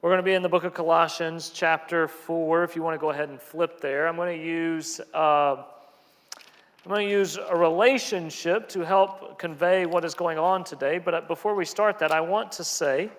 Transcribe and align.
We're 0.00 0.10
going 0.10 0.18
to 0.18 0.24
be 0.24 0.34
in 0.34 0.42
the 0.42 0.48
book 0.48 0.62
of 0.62 0.74
Colossians, 0.74 1.50
chapter 1.52 2.06
4. 2.06 2.62
If 2.62 2.76
you 2.76 2.84
want 2.84 2.94
to 2.94 3.00
go 3.00 3.10
ahead 3.10 3.30
and 3.30 3.42
flip 3.42 3.80
there, 3.80 4.06
I'm 4.06 4.14
going 4.14 4.38
to 4.38 4.46
use. 4.46 5.00
Uh, 5.12 5.56
I'm 6.84 6.88
going 6.88 7.08
to 7.08 7.12
use 7.12 7.36
a 7.36 7.56
relationship 7.56 8.68
to 8.68 8.82
help 8.82 9.40
convey 9.40 9.86
what 9.86 10.04
is 10.04 10.14
going 10.14 10.38
on 10.38 10.62
today. 10.62 10.98
But 10.98 11.26
before 11.26 11.56
we 11.56 11.64
start 11.64 11.98
that, 11.98 12.12
I 12.12 12.20
want 12.20 12.52
to 12.52 12.64
say 12.64 13.10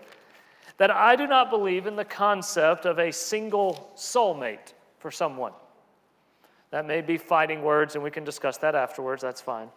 that 0.78 0.90
I 0.90 1.18
do 1.18 1.28
not 1.28 1.50
believe 1.50 1.86
in 1.86 1.98
the 1.98 2.06
concept 2.06 2.86
of 2.86 2.98
a 2.98 3.12
single 3.12 3.92
soulmate 3.98 4.72
for 5.00 5.12
someone. 5.12 5.52
That 6.72 6.86
may 6.86 7.02
be 7.02 7.18
fighting 7.18 7.62
words, 7.62 7.96
and 7.96 8.04
we 8.06 8.10
can 8.10 8.24
discuss 8.24 8.56
that 8.60 8.74
afterwards. 8.74 9.22
That's 9.22 9.42
fine. 9.42 9.68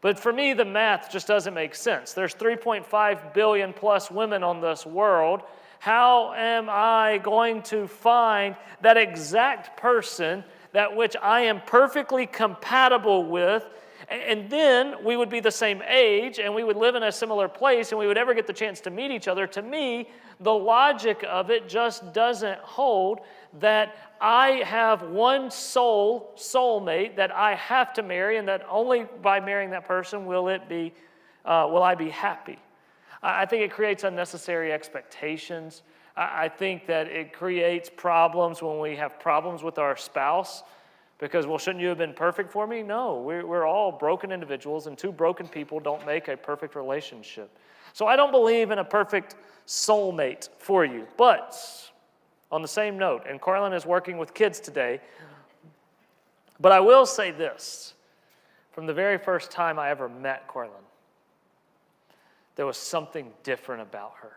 But 0.00 0.16
for 0.16 0.32
me, 0.32 0.52
the 0.52 0.64
math 0.64 1.10
just 1.10 1.26
doesn't 1.26 1.54
make 1.54 1.74
sense. 1.74 2.12
There's 2.12 2.36
3.5 2.36 3.34
billion 3.34 3.72
plus 3.72 4.12
women 4.12 4.44
on 4.44 4.60
this 4.60 4.86
world. 4.86 5.42
How 5.80 6.34
am 6.34 6.68
I 6.70 7.16
going 7.22 7.62
to 7.62 7.88
find 7.88 8.54
that 8.82 8.98
exact 8.98 9.78
person 9.80 10.44
that 10.72 10.94
which 10.94 11.16
I 11.22 11.40
am 11.40 11.62
perfectly 11.62 12.26
compatible 12.26 13.24
with? 13.24 13.66
And 14.10 14.50
then 14.50 15.02
we 15.02 15.16
would 15.16 15.30
be 15.30 15.40
the 15.40 15.50
same 15.50 15.80
age 15.88 16.38
and 16.38 16.54
we 16.54 16.64
would 16.64 16.76
live 16.76 16.96
in 16.96 17.04
a 17.04 17.10
similar 17.10 17.48
place 17.48 17.92
and 17.92 17.98
we 17.98 18.06
would 18.06 18.18
ever 18.18 18.34
get 18.34 18.46
the 18.46 18.52
chance 18.52 18.82
to 18.82 18.90
meet 18.90 19.10
each 19.10 19.26
other. 19.26 19.46
To 19.46 19.62
me, 19.62 20.10
the 20.40 20.52
logic 20.52 21.24
of 21.26 21.50
it 21.50 21.66
just 21.66 22.12
doesn't 22.12 22.58
hold 22.60 23.20
that 23.60 24.12
I 24.20 24.62
have 24.66 25.04
one 25.04 25.50
soul, 25.50 26.34
soulmate 26.36 27.16
that 27.16 27.34
I 27.34 27.54
have 27.54 27.94
to 27.94 28.02
marry, 28.02 28.36
and 28.36 28.46
that 28.48 28.66
only 28.68 29.06
by 29.22 29.40
marrying 29.40 29.70
that 29.70 29.86
person 29.86 30.26
will 30.26 30.48
it 30.48 30.68
be, 30.68 30.92
uh, 31.46 31.66
will 31.70 31.82
I 31.82 31.94
be 31.94 32.10
happy. 32.10 32.58
I 33.22 33.46
think 33.46 33.62
it 33.62 33.70
creates 33.70 34.04
unnecessary 34.04 34.72
expectations. 34.72 35.82
I 36.16 36.48
think 36.48 36.86
that 36.86 37.06
it 37.06 37.32
creates 37.32 37.90
problems 37.94 38.62
when 38.62 38.80
we 38.80 38.96
have 38.96 39.20
problems 39.20 39.62
with 39.62 39.78
our 39.78 39.96
spouse 39.96 40.62
because, 41.18 41.46
well, 41.46 41.58
shouldn't 41.58 41.82
you 41.82 41.88
have 41.88 41.98
been 41.98 42.14
perfect 42.14 42.50
for 42.50 42.66
me? 42.66 42.82
No, 42.82 43.20
we're, 43.20 43.46
we're 43.46 43.66
all 43.66 43.92
broken 43.92 44.32
individuals, 44.32 44.86
and 44.86 44.96
two 44.96 45.12
broken 45.12 45.46
people 45.46 45.78
don't 45.78 46.04
make 46.06 46.28
a 46.28 46.36
perfect 46.36 46.74
relationship. 46.74 47.50
So 47.92 48.06
I 48.06 48.16
don't 48.16 48.30
believe 48.30 48.70
in 48.70 48.78
a 48.78 48.84
perfect 48.84 49.36
soulmate 49.66 50.48
for 50.58 50.84
you. 50.84 51.06
But 51.16 51.56
on 52.50 52.62
the 52.62 52.68
same 52.68 52.98
note, 52.98 53.24
and 53.28 53.40
Carlin 53.40 53.72
is 53.72 53.84
working 53.84 54.16
with 54.16 54.32
kids 54.32 54.60
today, 54.60 55.00
but 56.58 56.72
I 56.72 56.80
will 56.80 57.06
say 57.06 57.30
this 57.30 57.94
from 58.72 58.86
the 58.86 58.94
very 58.94 59.18
first 59.18 59.50
time 59.50 59.78
I 59.78 59.90
ever 59.90 60.08
met 60.08 60.48
Carlin, 60.48 60.72
there 62.60 62.66
was 62.66 62.76
something 62.76 63.32
different 63.42 63.80
about 63.80 64.12
her. 64.20 64.32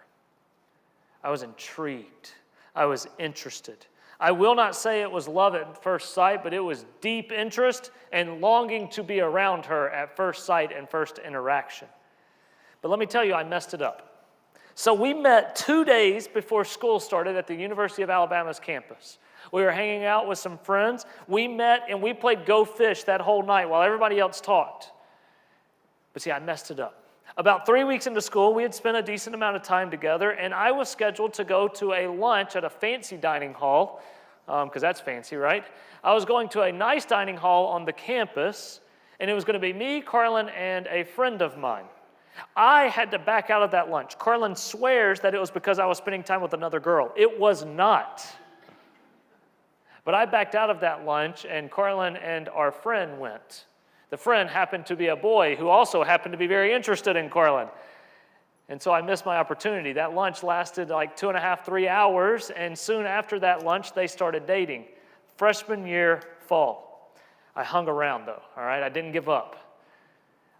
I 1.26 1.30
was 1.30 1.44
intrigued, 1.44 2.32
I 2.74 2.86
was 2.86 3.06
interested. 3.20 3.86
I 4.18 4.32
will 4.32 4.56
not 4.56 4.78
say 4.78 5.02
it 5.02 5.12
was 5.12 5.28
love 5.28 5.56
at 5.56 5.84
first 5.84 6.14
sight, 6.14 6.42
but 6.42 6.54
it 6.54 6.62
was 6.62 6.86
deep 7.02 7.34
interest 7.34 7.92
and 8.14 8.40
longing 8.40 8.88
to 8.92 9.04
be 9.04 9.20
around 9.20 9.66
her 9.66 9.90
at 9.90 10.16
first 10.16 10.46
sight 10.46 10.72
and 10.74 10.90
first 10.90 11.20
interaction. 11.20 11.90
But 12.82 12.88
let 12.88 12.98
me 12.98 13.06
tell 13.08 13.26
you, 13.26 13.34
I 13.34 13.44
messed 13.44 13.74
it 13.74 13.82
up. 13.82 14.30
So 14.74 14.94
we 14.94 15.14
met 15.14 15.58
two 15.58 15.84
days 15.84 16.26
before 16.26 16.64
school 16.64 17.02
started 17.02 17.36
at 17.36 17.46
the 17.46 17.56
University 17.56 18.04
of 18.04 18.10
Alabama's 18.10 18.58
campus. 18.58 19.18
We 19.52 19.64
were 19.64 19.72
hanging 19.72 20.06
out 20.06 20.30
with 20.30 20.40
some 20.40 20.58
friends. 20.60 21.06
We 21.28 21.50
met 21.50 21.88
and 21.90 22.02
we 22.02 22.14
played 22.14 22.46
Go 22.46 22.64
Fish 22.64 23.04
that 23.04 23.20
whole 23.20 23.44
night 23.44 23.66
while 23.66 23.82
everybody 23.82 24.18
else 24.18 24.40
talked. 24.40 24.94
But 26.14 26.22
see, 26.22 26.32
I 26.32 26.40
messed 26.40 26.72
it 26.72 26.80
up. 26.80 27.03
About 27.36 27.66
three 27.66 27.84
weeks 27.84 28.06
into 28.06 28.22
school, 28.22 28.54
we 28.54 28.62
had 28.62 28.76
spent 28.76 28.96
a 28.96 29.02
decent 29.02 29.34
amount 29.34 29.56
of 29.56 29.64
time 29.64 29.90
together, 29.90 30.32
and 30.32 30.54
I 30.54 30.72
was 30.72 30.88
scheduled 30.88 31.34
to 31.34 31.44
go 31.44 31.68
to 31.70 31.94
a 31.94 32.08
lunch 32.08 32.56
at 32.56 32.64
a 32.64 32.70
fancy 32.70 33.18
dining 33.18 33.54
hall, 33.54 34.02
because 34.46 34.66
um, 34.76 34.82
that's 34.82 35.00
fancy, 35.00 35.36
right? 35.36 35.64
I 36.04 36.14
was 36.14 36.26
going 36.26 36.50
to 36.50 36.62
a 36.62 36.72
nice 36.72 37.06
dining 37.06 37.38
hall 37.38 37.68
on 37.68 37.86
the 37.86 37.94
campus, 37.94 38.82
and 39.20 39.32
it 39.32 39.34
was 39.34 39.46
going 39.46 39.56
to 39.56 39.60
be 39.60 39.74
me, 39.74 40.02
Carlin, 40.02 40.50
and 40.50 40.86
a 40.88 41.04
friend 41.04 41.42
of 41.42 41.58
mine. 41.58 41.86
I 42.56 42.84
had 42.84 43.12
to 43.12 43.20
back 43.20 43.50
out 43.50 43.64
of 43.64 43.72
that 43.72 43.90
lunch. 43.90 44.18
Carlin 44.18 44.56
swears 44.56 45.20
that 45.22 45.34
it 45.34 45.40
was 45.40 45.52
because 45.52 45.80
I 45.80 45.86
was 45.86 45.98
spending 45.98 46.24
time 46.24 46.42
with 46.42 46.54
another 46.54 46.80
girl. 46.80 47.12
It 47.16 47.40
was 47.40 47.64
not. 47.66 48.26
But 50.06 50.14
I 50.14 50.26
backed 50.26 50.56
out 50.56 50.70
of 50.70 50.82
that 50.82 51.06
lunch, 51.06 51.46
and 51.46 51.72
Carlin 51.72 52.18
and 52.18 52.50
our 52.50 52.72
friend 52.72 53.20
went. 53.20 53.66
The 54.14 54.18
friend 54.18 54.48
happened 54.48 54.86
to 54.86 54.96
be 54.96 55.08
a 55.08 55.16
boy 55.16 55.56
who 55.56 55.70
also 55.70 56.04
happened 56.04 56.34
to 56.34 56.38
be 56.38 56.46
very 56.46 56.72
interested 56.72 57.16
in 57.16 57.32
Carlin. 57.32 57.68
And 58.70 58.80
so 58.80 58.92
I 58.92 59.02
missed 59.02 59.26
my 59.26 59.38
opportunity. 59.38 59.94
That 59.94 60.14
lunch 60.14 60.44
lasted 60.44 60.90
like 60.90 61.18
two 61.18 61.30
and 61.30 61.36
a 61.36 61.42
half, 61.42 61.66
three 61.66 61.88
hours, 61.88 62.52
and 62.52 62.78
soon 62.78 63.08
after 63.08 63.40
that 63.40 63.66
lunch, 63.66 63.94
they 63.94 64.06
started 64.06 64.46
dating. 64.46 64.86
Freshman 65.38 65.88
year, 65.88 66.22
fall. 66.42 67.16
I 67.56 67.64
hung 67.64 67.88
around 67.88 68.28
though, 68.28 68.44
all 68.56 68.64
right? 68.64 68.84
I 68.84 68.90
didn't 68.90 69.14
give 69.14 69.30
up. 69.30 69.56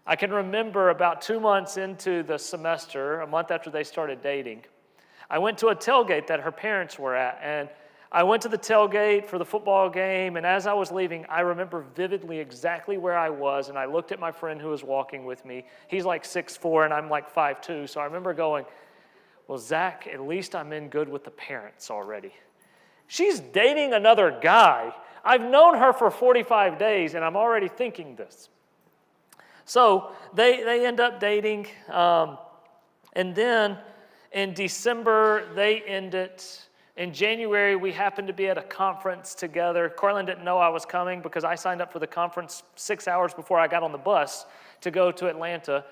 I 0.04 0.16
can 0.16 0.32
remember 0.32 0.90
about 0.90 1.22
two 1.22 1.38
months 1.38 1.76
into 1.76 2.24
the 2.24 2.38
semester, 2.38 3.20
a 3.20 3.26
month 3.28 3.52
after 3.52 3.70
they 3.70 3.84
started 3.84 4.20
dating, 4.20 4.64
I 5.30 5.38
went 5.38 5.58
to 5.58 5.68
a 5.68 5.76
tailgate 5.76 6.26
that 6.26 6.40
her 6.40 6.52
parents 6.52 6.98
were 6.98 7.14
at. 7.14 7.38
And 7.40 7.68
I 8.14 8.22
went 8.22 8.42
to 8.42 8.48
the 8.48 8.56
tailgate 8.56 9.26
for 9.26 9.38
the 9.38 9.44
football 9.44 9.90
game. 9.90 10.36
And 10.36 10.46
as 10.46 10.68
I 10.68 10.72
was 10.72 10.92
leaving, 10.92 11.26
I 11.26 11.40
remember 11.40 11.84
vividly 11.96 12.38
exactly 12.38 12.96
where 12.96 13.18
I 13.18 13.28
was. 13.28 13.68
And 13.70 13.76
I 13.76 13.86
looked 13.86 14.12
at 14.12 14.20
my 14.20 14.30
friend 14.30 14.60
who 14.60 14.68
was 14.68 14.84
walking 14.84 15.24
with 15.24 15.44
me. 15.44 15.66
He's 15.88 16.04
like 16.04 16.24
six 16.24 16.56
four, 16.56 16.84
and 16.84 16.94
I'm 16.94 17.10
like 17.10 17.28
five 17.28 17.60
two. 17.60 17.88
So 17.88 18.00
I 18.00 18.04
remember 18.04 18.32
going, 18.32 18.66
Well, 19.48 19.58
Zach, 19.58 20.06
at 20.06 20.20
least 20.20 20.54
I'm 20.54 20.72
in 20.72 20.90
good 20.90 21.08
with 21.08 21.24
the 21.24 21.32
parents 21.32 21.90
already. 21.90 22.32
She's 23.08 23.40
dating 23.40 23.94
another 23.94 24.38
guy. 24.40 24.94
I've 25.24 25.42
known 25.42 25.76
her 25.76 25.92
for 25.92 26.10
45 26.10 26.78
days, 26.78 27.14
and 27.14 27.24
I'm 27.24 27.36
already 27.36 27.68
thinking 27.68 28.14
this. 28.14 28.48
So 29.64 30.12
they, 30.34 30.62
they 30.62 30.86
end 30.86 31.00
up 31.00 31.18
dating. 31.18 31.66
Um, 31.90 32.38
and 33.14 33.34
then 33.34 33.78
in 34.32 34.54
December, 34.54 35.52
they 35.54 35.80
end 35.80 36.14
it. 36.14 36.68
In 36.96 37.12
January, 37.12 37.74
we 37.74 37.90
happened 37.90 38.28
to 38.28 38.32
be 38.32 38.48
at 38.48 38.56
a 38.56 38.62
conference 38.62 39.34
together. 39.34 39.88
Carlin 39.88 40.26
didn't 40.26 40.44
know 40.44 40.58
I 40.58 40.68
was 40.68 40.84
coming 40.84 41.20
because 41.20 41.42
I 41.42 41.56
signed 41.56 41.82
up 41.82 41.92
for 41.92 41.98
the 41.98 42.06
conference 42.06 42.62
six 42.76 43.08
hours 43.08 43.34
before 43.34 43.58
I 43.58 43.66
got 43.66 43.82
on 43.82 43.90
the 43.90 43.98
bus 43.98 44.46
to 44.82 44.90
go 44.90 45.10
to 45.10 45.28
Atlanta. 45.28 45.84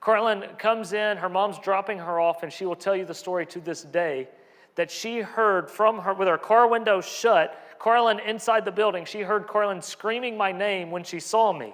Carlin 0.00 0.44
comes 0.58 0.92
in, 0.92 1.16
her 1.16 1.28
mom's 1.28 1.58
dropping 1.58 1.98
her 1.98 2.20
off, 2.20 2.42
and 2.42 2.52
she 2.52 2.66
will 2.66 2.76
tell 2.76 2.94
you 2.94 3.04
the 3.06 3.14
story 3.14 3.46
to 3.46 3.60
this 3.60 3.82
day 3.82 4.28
that 4.74 4.90
she 4.90 5.20
heard 5.20 5.70
from 5.70 5.98
her 5.98 6.12
with 6.12 6.28
her 6.28 6.38
car 6.38 6.66
window 6.68 7.00
shut. 7.00 7.58
Carlin 7.78 8.20
inside 8.20 8.64
the 8.64 8.72
building, 8.72 9.04
she 9.04 9.20
heard 9.20 9.46
Carlin 9.46 9.80
screaming 9.80 10.36
my 10.36 10.52
name 10.52 10.90
when 10.90 11.04
she 11.04 11.20
saw 11.20 11.52
me 11.52 11.72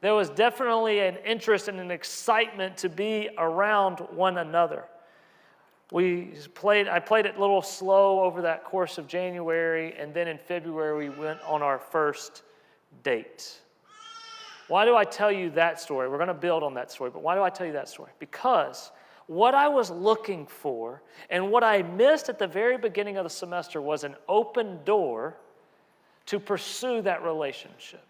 there 0.00 0.14
was 0.14 0.30
definitely 0.30 1.00
an 1.00 1.16
interest 1.26 1.68
and 1.68 1.78
an 1.78 1.90
excitement 1.90 2.76
to 2.78 2.88
be 2.88 3.28
around 3.36 3.98
one 4.12 4.38
another. 4.38 4.84
We 5.92 6.32
played, 6.54 6.86
I 6.86 7.00
played 7.00 7.26
it 7.26 7.36
a 7.36 7.40
little 7.40 7.62
slow 7.62 8.20
over 8.20 8.42
that 8.42 8.64
course 8.64 8.98
of 8.98 9.06
January, 9.06 9.94
and 9.98 10.14
then 10.14 10.28
in 10.28 10.38
February, 10.38 11.08
we 11.08 11.16
went 11.16 11.40
on 11.46 11.62
our 11.62 11.78
first 11.78 12.42
date. 13.02 13.58
Why 14.68 14.84
do 14.84 14.94
I 14.94 15.02
tell 15.04 15.32
you 15.32 15.50
that 15.50 15.80
story? 15.80 16.08
We're 16.08 16.18
going 16.18 16.28
to 16.28 16.34
build 16.34 16.62
on 16.62 16.74
that 16.74 16.92
story, 16.92 17.10
but 17.10 17.22
why 17.22 17.34
do 17.34 17.42
I 17.42 17.50
tell 17.50 17.66
you 17.66 17.72
that 17.72 17.88
story? 17.88 18.12
Because 18.20 18.92
what 19.26 19.54
I 19.54 19.68
was 19.68 19.90
looking 19.90 20.46
for 20.46 21.02
and 21.28 21.50
what 21.50 21.64
I 21.64 21.82
missed 21.82 22.28
at 22.28 22.38
the 22.38 22.46
very 22.46 22.78
beginning 22.78 23.16
of 23.16 23.24
the 23.24 23.30
semester 23.30 23.82
was 23.82 24.04
an 24.04 24.14
open 24.28 24.78
door 24.84 25.36
to 26.26 26.38
pursue 26.38 27.02
that 27.02 27.24
relationship. 27.24 28.04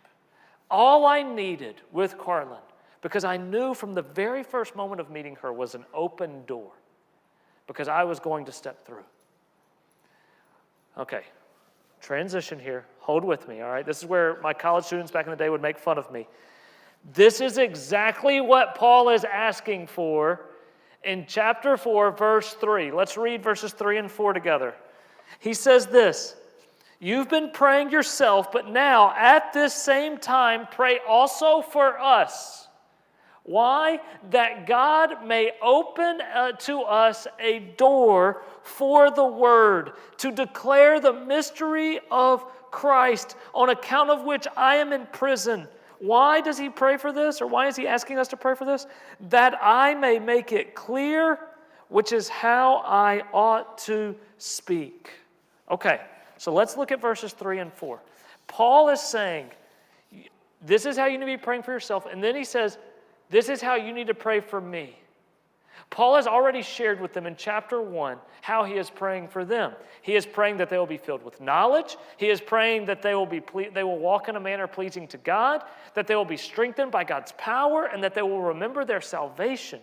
All 0.71 1.07
I 1.07 1.23
needed 1.23 1.77
with 1.93 2.19
Carlin, 2.19 2.61
because 3.01 3.25
I 3.25 3.39
knew 3.39 3.73
from 3.73 3.95
the 3.95 4.03
very 4.03 4.43
first 4.43 4.77
moment 4.77 5.01
of 5.01 5.11
meeting 5.11 5.37
her, 5.37 5.53
was 5.53 5.75
an 5.75 5.85
open 5.95 6.45
door, 6.47 6.73
because 7.71 7.87
I 7.87 8.03
was 8.03 8.19
going 8.19 8.47
to 8.47 8.53
step 8.53 8.85
through. 8.85 9.05
Okay, 10.99 11.23
transition 12.01 12.59
here. 12.59 12.85
Hold 12.99 13.25
with 13.25 13.47
me, 13.47 13.61
all 13.61 13.71
right? 13.71 13.87
This 13.87 13.99
is 13.99 14.07
where 14.07 14.41
my 14.41 14.53
college 14.53 14.87
students 14.87 15.13
back 15.13 15.27
in 15.27 15.31
the 15.31 15.37
day 15.37 15.49
would 15.49 15.63
make 15.63 15.79
fun 15.79 15.97
of 15.97 16.11
me. 16.11 16.27
This 17.15 17.41
is 17.41 17.59
exactly 17.59 18.41
what 18.41 18.75
Paul 18.75 19.11
is 19.11 19.23
asking 19.23 19.87
for 19.87 20.47
in 21.05 21.27
chapter 21.29 21.77
4, 21.77 22.11
verse 22.11 22.55
3. 22.55 22.91
Let's 22.91 23.17
read 23.17 23.41
verses 23.41 23.73
3 23.73 23.99
and 23.99 24.11
4 24.11 24.33
together. 24.33 24.75
He 25.39 25.55
says 25.55 25.87
this 25.87 26.35
You've 26.99 27.29
been 27.29 27.53
praying 27.53 27.93
yourself, 27.93 28.51
but 28.51 28.69
now 28.69 29.15
at 29.17 29.53
this 29.53 29.75
same 29.75 30.19
time, 30.19 30.67
pray 30.73 30.99
also 31.09 31.63
for 31.63 32.01
us. 32.01 32.67
Why? 33.45 34.01
That 34.31 34.67
God 34.67 35.27
may 35.27 35.53
open 35.63 36.21
uh, 36.21 36.53
to 36.53 36.81
us 36.83 37.27
a 37.39 37.61
door 37.77 38.43
for 38.63 39.11
the 39.11 39.25
word 39.25 39.93
to 40.19 40.31
declare 40.31 41.01
the 41.01 41.13
mystery 41.13 42.01
of 42.11 42.45
Christ, 42.71 43.37
on 43.53 43.71
account 43.71 44.11
of 44.11 44.25
which 44.25 44.47
I 44.57 44.77
am 44.77 44.93
in 44.93 45.07
prison. 45.07 45.67
Why 45.99 46.41
does 46.41 46.57
he 46.59 46.69
pray 46.69 46.97
for 46.97 47.13
this, 47.13 47.41
or 47.41 47.47
why 47.47 47.67
is 47.67 47.77
he 47.77 47.87
asking 47.87 48.19
us 48.19 48.29
to 48.29 48.37
pray 48.37 48.55
for 48.55 48.65
this? 48.65 48.87
That 49.29 49.59
I 49.61 49.95
may 49.95 50.19
make 50.19 50.53
it 50.53 50.75
clear 50.75 51.39
which 51.89 52.13
is 52.13 52.29
how 52.29 52.77
I 52.87 53.23
ought 53.33 53.77
to 53.79 54.15
speak. 54.39 55.11
Okay, 55.71 56.01
so 56.39 56.53
let's 56.53 56.77
look 56.77 56.93
at 56.93 57.01
verses 57.01 57.33
3 57.33 57.59
and 57.59 57.73
4. 57.73 58.01
Paul 58.47 58.89
is 58.89 59.01
saying, 59.01 59.51
This 60.63 60.87
is 60.87 60.97
how 60.97 61.07
you 61.07 61.19
need 61.19 61.27
to 61.27 61.27
be 61.27 61.37
praying 61.37 61.65
for 61.65 61.73
yourself. 61.73 62.07
And 62.07 62.23
then 62.23 62.35
he 62.35 62.45
says, 62.45 62.79
This 63.31 63.49
is 63.49 63.63
how 63.63 63.77
you 63.77 63.93
need 63.93 64.09
to 64.09 64.15
pray 64.15 64.41
for 64.41 64.61
me. 64.61 64.97
Paul 65.89 66.17
has 66.17 66.27
already 66.27 66.63
shared 66.63 67.01
with 67.01 67.13
them 67.13 67.27
in 67.27 67.35
chapter 67.37 67.81
1 67.81 68.19
how 68.43 68.65
he 68.65 68.75
is 68.75 68.91
praying 68.91 69.29
for 69.29 69.45
them. 69.45 69.73
He 70.03 70.15
is 70.15 70.25
praying 70.25 70.59
that 70.59 70.71
they 70.71 70.79
will 70.79 70.87
be 70.87 70.97
filled 70.97 71.25
with 71.25 71.41
knowledge. 71.41 71.97
He 72.17 72.29
is 72.29 72.41
praying 72.41 72.87
that 72.87 73.03
they 73.03 73.15
will, 73.15 73.27
be 73.27 73.41
ple- 73.41 73.71
they 73.73 73.83
will 73.83 73.99
walk 73.99 74.29
in 74.29 74.37
a 74.37 74.41
manner 74.41 74.67
pleasing 74.67 75.09
to 75.09 75.19
God, 75.19 75.65
that 75.95 76.07
they 76.07 76.15
will 76.15 76.25
be 76.25 76.37
strengthened 76.37 76.93
by 76.93 77.05
God's 77.05 77.33
power, 77.39 77.87
and 77.87 78.03
that 78.05 78.15
they 78.15 78.23
will 78.23 78.43
remember 78.43 78.85
their 78.85 79.01
salvation. 79.01 79.81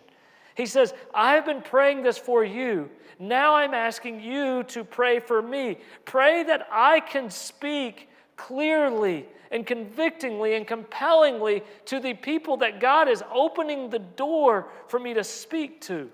He 0.56 0.66
says, 0.66 0.94
I 1.14 1.34
have 1.34 1.46
been 1.46 1.62
praying 1.62 2.04
this 2.04 2.18
for 2.18 2.44
you. 2.44 2.90
Now 3.20 3.56
I'm 3.56 3.74
asking 3.74 4.22
you 4.22 4.64
to 4.64 4.84
pray 4.84 5.20
for 5.20 5.42
me. 5.42 5.78
Pray 6.06 6.44
that 6.44 6.68
I 6.72 7.00
can 7.00 7.30
speak 7.30 8.10
clearly 8.38 9.26
and 9.52 9.66
convictingly 9.66 10.56
and 10.56 10.66
compellingly 10.66 11.64
to 11.86 12.00
the 12.00 12.14
people 12.14 12.58
that 12.58 12.80
God 12.80 13.10
is 13.10 13.24
opening 13.34 13.90
the 13.90 14.00
door 14.00 14.68
for 14.88 15.00
me 15.00 15.14
to 15.14 15.24
speak 15.24 15.82
to. 15.82 16.10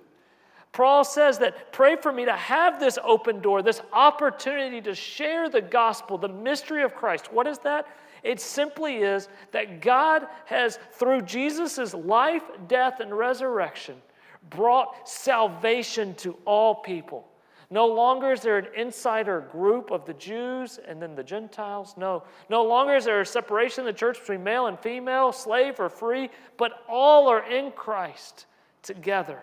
Paul 0.71 1.03
says 1.03 1.37
that 1.37 1.71
pray 1.71 1.95
for 1.95 2.11
me 2.11 2.25
to 2.25 2.33
have 2.33 2.79
this 2.79 2.97
open 3.03 3.41
door, 3.41 3.61
this 3.61 3.81
opportunity 3.91 4.81
to 4.81 4.95
share 4.95 5.47
the 5.47 5.61
gospel, 5.61 6.17
the 6.17 6.27
mystery 6.27 6.81
of 6.81 6.95
Christ. 6.95 7.31
What 7.31 7.45
is 7.45 7.59
that? 7.59 7.87
It 8.23 8.39
simply 8.39 8.97
is 8.97 9.27
that 9.51 9.81
God 9.81 10.27
has, 10.45 10.79
through 10.93 11.23
Jesus' 11.23 11.93
life, 11.93 12.43
death, 12.67 13.01
and 13.01 13.15
resurrection, 13.15 14.01
brought 14.49 15.07
salvation 15.07 16.15
to 16.15 16.37
all 16.45 16.75
people. 16.75 17.27
No 17.69 17.87
longer 17.87 18.31
is 18.31 18.41
there 18.41 18.57
an 18.57 18.67
insider 18.75 19.41
group 19.51 19.91
of 19.91 20.05
the 20.05 20.13
Jews 20.13 20.79
and 20.85 21.01
then 21.01 21.15
the 21.15 21.23
Gentiles. 21.23 21.95
No. 21.97 22.23
No 22.49 22.63
longer 22.63 22.95
is 22.95 23.05
there 23.05 23.21
a 23.21 23.25
separation 23.25 23.81
in 23.81 23.85
the 23.85 23.97
church 23.97 24.19
between 24.19 24.43
male 24.43 24.67
and 24.67 24.79
female, 24.79 25.31
slave 25.31 25.79
or 25.79 25.89
free, 25.89 26.29
but 26.57 26.83
all 26.87 27.27
are 27.27 27.43
in 27.49 27.71
Christ 27.71 28.45
together. 28.81 29.41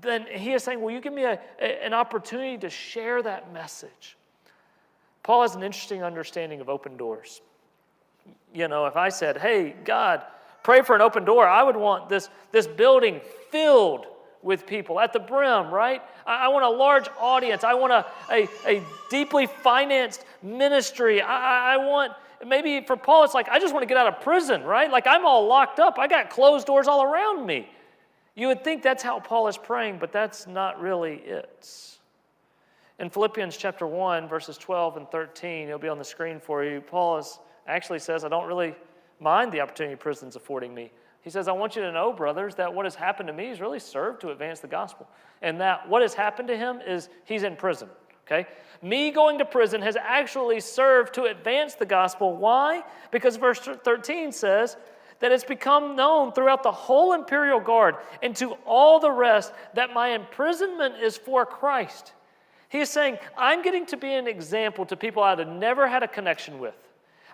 Then 0.00 0.26
he 0.30 0.52
is 0.52 0.62
saying, 0.62 0.80
Will 0.80 0.92
you 0.92 1.00
give 1.00 1.12
me 1.12 1.24
a, 1.24 1.38
a, 1.60 1.84
an 1.84 1.92
opportunity 1.92 2.58
to 2.58 2.70
share 2.70 3.22
that 3.22 3.52
message? 3.52 4.16
Paul 5.22 5.42
has 5.42 5.54
an 5.54 5.62
interesting 5.62 6.02
understanding 6.02 6.60
of 6.60 6.68
open 6.68 6.96
doors. 6.96 7.42
You 8.54 8.68
know, 8.68 8.86
if 8.86 8.96
I 8.96 9.08
said, 9.10 9.36
Hey, 9.36 9.74
God, 9.84 10.22
pray 10.62 10.82
for 10.82 10.94
an 10.94 11.02
open 11.02 11.24
door, 11.24 11.46
I 11.46 11.62
would 11.62 11.76
want 11.76 12.08
this, 12.08 12.30
this 12.52 12.66
building 12.66 13.20
filled 13.50 14.06
with 14.42 14.66
people 14.66 14.98
at 14.98 15.12
the 15.12 15.18
brim, 15.18 15.70
right? 15.70 16.02
I, 16.26 16.46
I 16.46 16.48
want 16.48 16.64
a 16.64 16.70
large 16.70 17.08
audience. 17.18 17.64
I 17.64 17.74
want 17.74 17.92
a, 17.92 18.06
a, 18.30 18.48
a 18.66 18.82
deeply 19.10 19.46
financed 19.46 20.24
ministry. 20.42 21.20
I, 21.20 21.74
I 21.74 21.76
want, 21.76 22.12
maybe 22.46 22.84
for 22.86 22.96
Paul, 22.96 23.24
it's 23.24 23.34
like, 23.34 23.48
I 23.48 23.58
just 23.58 23.74
want 23.74 23.82
to 23.82 23.86
get 23.86 23.96
out 23.96 24.06
of 24.06 24.20
prison, 24.22 24.62
right? 24.62 24.90
Like 24.90 25.06
I'm 25.06 25.26
all 25.26 25.46
locked 25.46 25.78
up. 25.78 25.98
I 25.98 26.06
got 26.06 26.30
closed 26.30 26.66
doors 26.66 26.88
all 26.88 27.02
around 27.02 27.46
me. 27.46 27.68
You 28.34 28.46
would 28.46 28.64
think 28.64 28.82
that's 28.82 29.02
how 29.02 29.20
Paul 29.20 29.48
is 29.48 29.58
praying, 29.58 29.98
but 29.98 30.12
that's 30.12 30.46
not 30.46 30.80
really 30.80 31.16
it. 31.16 31.98
In 32.98 33.10
Philippians 33.10 33.56
chapter 33.56 33.86
1, 33.86 34.28
verses 34.28 34.56
12 34.56 34.98
and 34.98 35.10
13, 35.10 35.68
it'll 35.68 35.78
be 35.78 35.88
on 35.88 35.98
the 35.98 36.04
screen 36.04 36.38
for 36.38 36.64
you. 36.64 36.80
Paul 36.80 37.18
is, 37.18 37.38
actually 37.66 37.98
says, 37.98 38.24
I 38.24 38.28
don't 38.28 38.46
really 38.46 38.74
mind 39.20 39.52
the 39.52 39.60
opportunity 39.60 39.96
prison's 39.96 40.36
affording 40.36 40.74
me. 40.74 40.92
He 41.22 41.30
says, 41.30 41.48
I 41.48 41.52
want 41.52 41.76
you 41.76 41.82
to 41.82 41.92
know, 41.92 42.12
brothers, 42.12 42.54
that 42.54 42.72
what 42.72 42.86
has 42.86 42.94
happened 42.94 43.26
to 43.26 43.32
me 43.32 43.48
has 43.48 43.60
really 43.60 43.78
served 43.78 44.22
to 44.22 44.30
advance 44.30 44.60
the 44.60 44.68
gospel. 44.68 45.08
And 45.42 45.60
that 45.60 45.88
what 45.88 46.02
has 46.02 46.14
happened 46.14 46.48
to 46.48 46.56
him 46.56 46.80
is 46.86 47.08
he's 47.24 47.42
in 47.42 47.56
prison. 47.56 47.88
Okay? 48.26 48.48
Me 48.82 49.10
going 49.10 49.38
to 49.38 49.44
prison 49.44 49.82
has 49.82 49.96
actually 49.96 50.60
served 50.60 51.14
to 51.14 51.24
advance 51.24 51.74
the 51.74 51.86
gospel. 51.86 52.36
Why? 52.36 52.82
Because 53.10 53.36
verse 53.36 53.58
13 53.58 54.32
says 54.32 54.76
that 55.18 55.32
it's 55.32 55.44
become 55.44 55.96
known 55.96 56.32
throughout 56.32 56.62
the 56.62 56.72
whole 56.72 57.12
imperial 57.12 57.60
guard 57.60 57.96
and 58.22 58.34
to 58.36 58.52
all 58.64 58.98
the 58.98 59.10
rest 59.10 59.52
that 59.74 59.92
my 59.92 60.08
imprisonment 60.10 60.94
is 61.02 61.16
for 61.16 61.44
Christ. 61.44 62.12
He 62.70 62.78
is 62.78 62.88
saying, 62.88 63.18
I'm 63.36 63.62
getting 63.62 63.84
to 63.86 63.96
be 63.96 64.14
an 64.14 64.26
example 64.26 64.86
to 64.86 64.96
people 64.96 65.22
I'd 65.22 65.40
have 65.40 65.48
never 65.48 65.88
had 65.88 66.02
a 66.02 66.08
connection 66.08 66.58
with. 66.60 66.89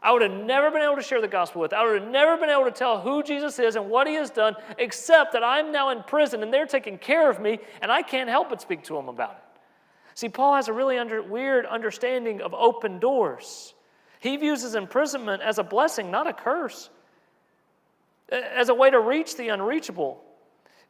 I 0.06 0.12
would 0.12 0.22
have 0.22 0.30
never 0.30 0.70
been 0.70 0.82
able 0.82 0.94
to 0.94 1.02
share 1.02 1.20
the 1.20 1.26
gospel 1.26 1.60
with. 1.60 1.72
I 1.72 1.84
would 1.84 2.00
have 2.00 2.10
never 2.12 2.36
been 2.36 2.48
able 2.48 2.66
to 2.66 2.70
tell 2.70 3.00
who 3.00 3.24
Jesus 3.24 3.58
is 3.58 3.74
and 3.74 3.90
what 3.90 4.06
he 4.06 4.14
has 4.14 4.30
done, 4.30 4.54
except 4.78 5.32
that 5.32 5.42
I'm 5.42 5.72
now 5.72 5.90
in 5.90 6.04
prison 6.04 6.44
and 6.44 6.54
they're 6.54 6.64
taking 6.64 6.96
care 6.96 7.28
of 7.28 7.40
me, 7.40 7.58
and 7.82 7.90
I 7.90 8.02
can't 8.02 8.30
help 8.30 8.48
but 8.48 8.60
speak 8.60 8.84
to 8.84 8.94
them 8.94 9.08
about 9.08 9.32
it. 9.32 9.60
See, 10.14 10.28
Paul 10.28 10.54
has 10.54 10.68
a 10.68 10.72
really 10.72 10.96
under, 10.96 11.20
weird 11.24 11.66
understanding 11.66 12.40
of 12.40 12.54
open 12.54 13.00
doors. 13.00 13.74
He 14.20 14.36
views 14.36 14.62
his 14.62 14.76
imprisonment 14.76 15.42
as 15.42 15.58
a 15.58 15.64
blessing, 15.64 16.08
not 16.08 16.28
a 16.28 16.32
curse, 16.32 16.88
as 18.30 18.68
a 18.68 18.74
way 18.74 18.90
to 18.90 19.00
reach 19.00 19.36
the 19.36 19.48
unreachable. 19.48 20.22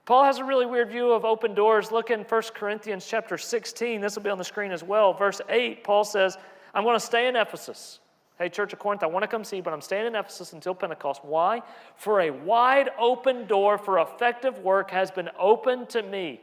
Paul 0.04 0.24
has 0.24 0.40
a 0.40 0.44
really 0.44 0.66
weird 0.66 0.90
view 0.90 1.12
of 1.12 1.24
open 1.24 1.54
doors. 1.54 1.90
Look 1.90 2.10
in 2.10 2.20
1 2.20 2.42
Corinthians 2.54 3.06
chapter 3.06 3.38
16. 3.38 4.02
This 4.02 4.14
will 4.14 4.24
be 4.24 4.30
on 4.30 4.36
the 4.36 4.44
screen 4.44 4.72
as 4.72 4.84
well. 4.84 5.14
Verse 5.14 5.40
8, 5.48 5.84
Paul 5.84 6.04
says, 6.04 6.36
I'm 6.74 6.84
going 6.84 6.96
to 6.96 7.00
stay 7.00 7.28
in 7.28 7.34
Ephesus. 7.34 8.00
Hey, 8.38 8.50
Church 8.50 8.74
of 8.74 8.78
Corinth, 8.78 9.02
I 9.02 9.06
want 9.06 9.22
to 9.22 9.28
come 9.28 9.44
see 9.44 9.56
you, 9.56 9.62
but 9.62 9.72
I'm 9.72 9.80
staying 9.80 10.06
in 10.06 10.14
Ephesus 10.14 10.52
until 10.52 10.74
Pentecost. 10.74 11.24
Why? 11.24 11.62
For 11.96 12.20
a 12.20 12.30
wide 12.30 12.90
open 12.98 13.46
door 13.46 13.78
for 13.78 13.98
effective 14.00 14.58
work 14.58 14.90
has 14.90 15.10
been 15.10 15.30
opened 15.38 15.88
to 15.90 16.02
me, 16.02 16.42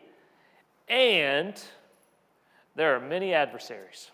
and 0.87 1.61
there 2.75 2.95
are 2.95 2.99
many 2.99 3.35
adversaries. 3.35 4.09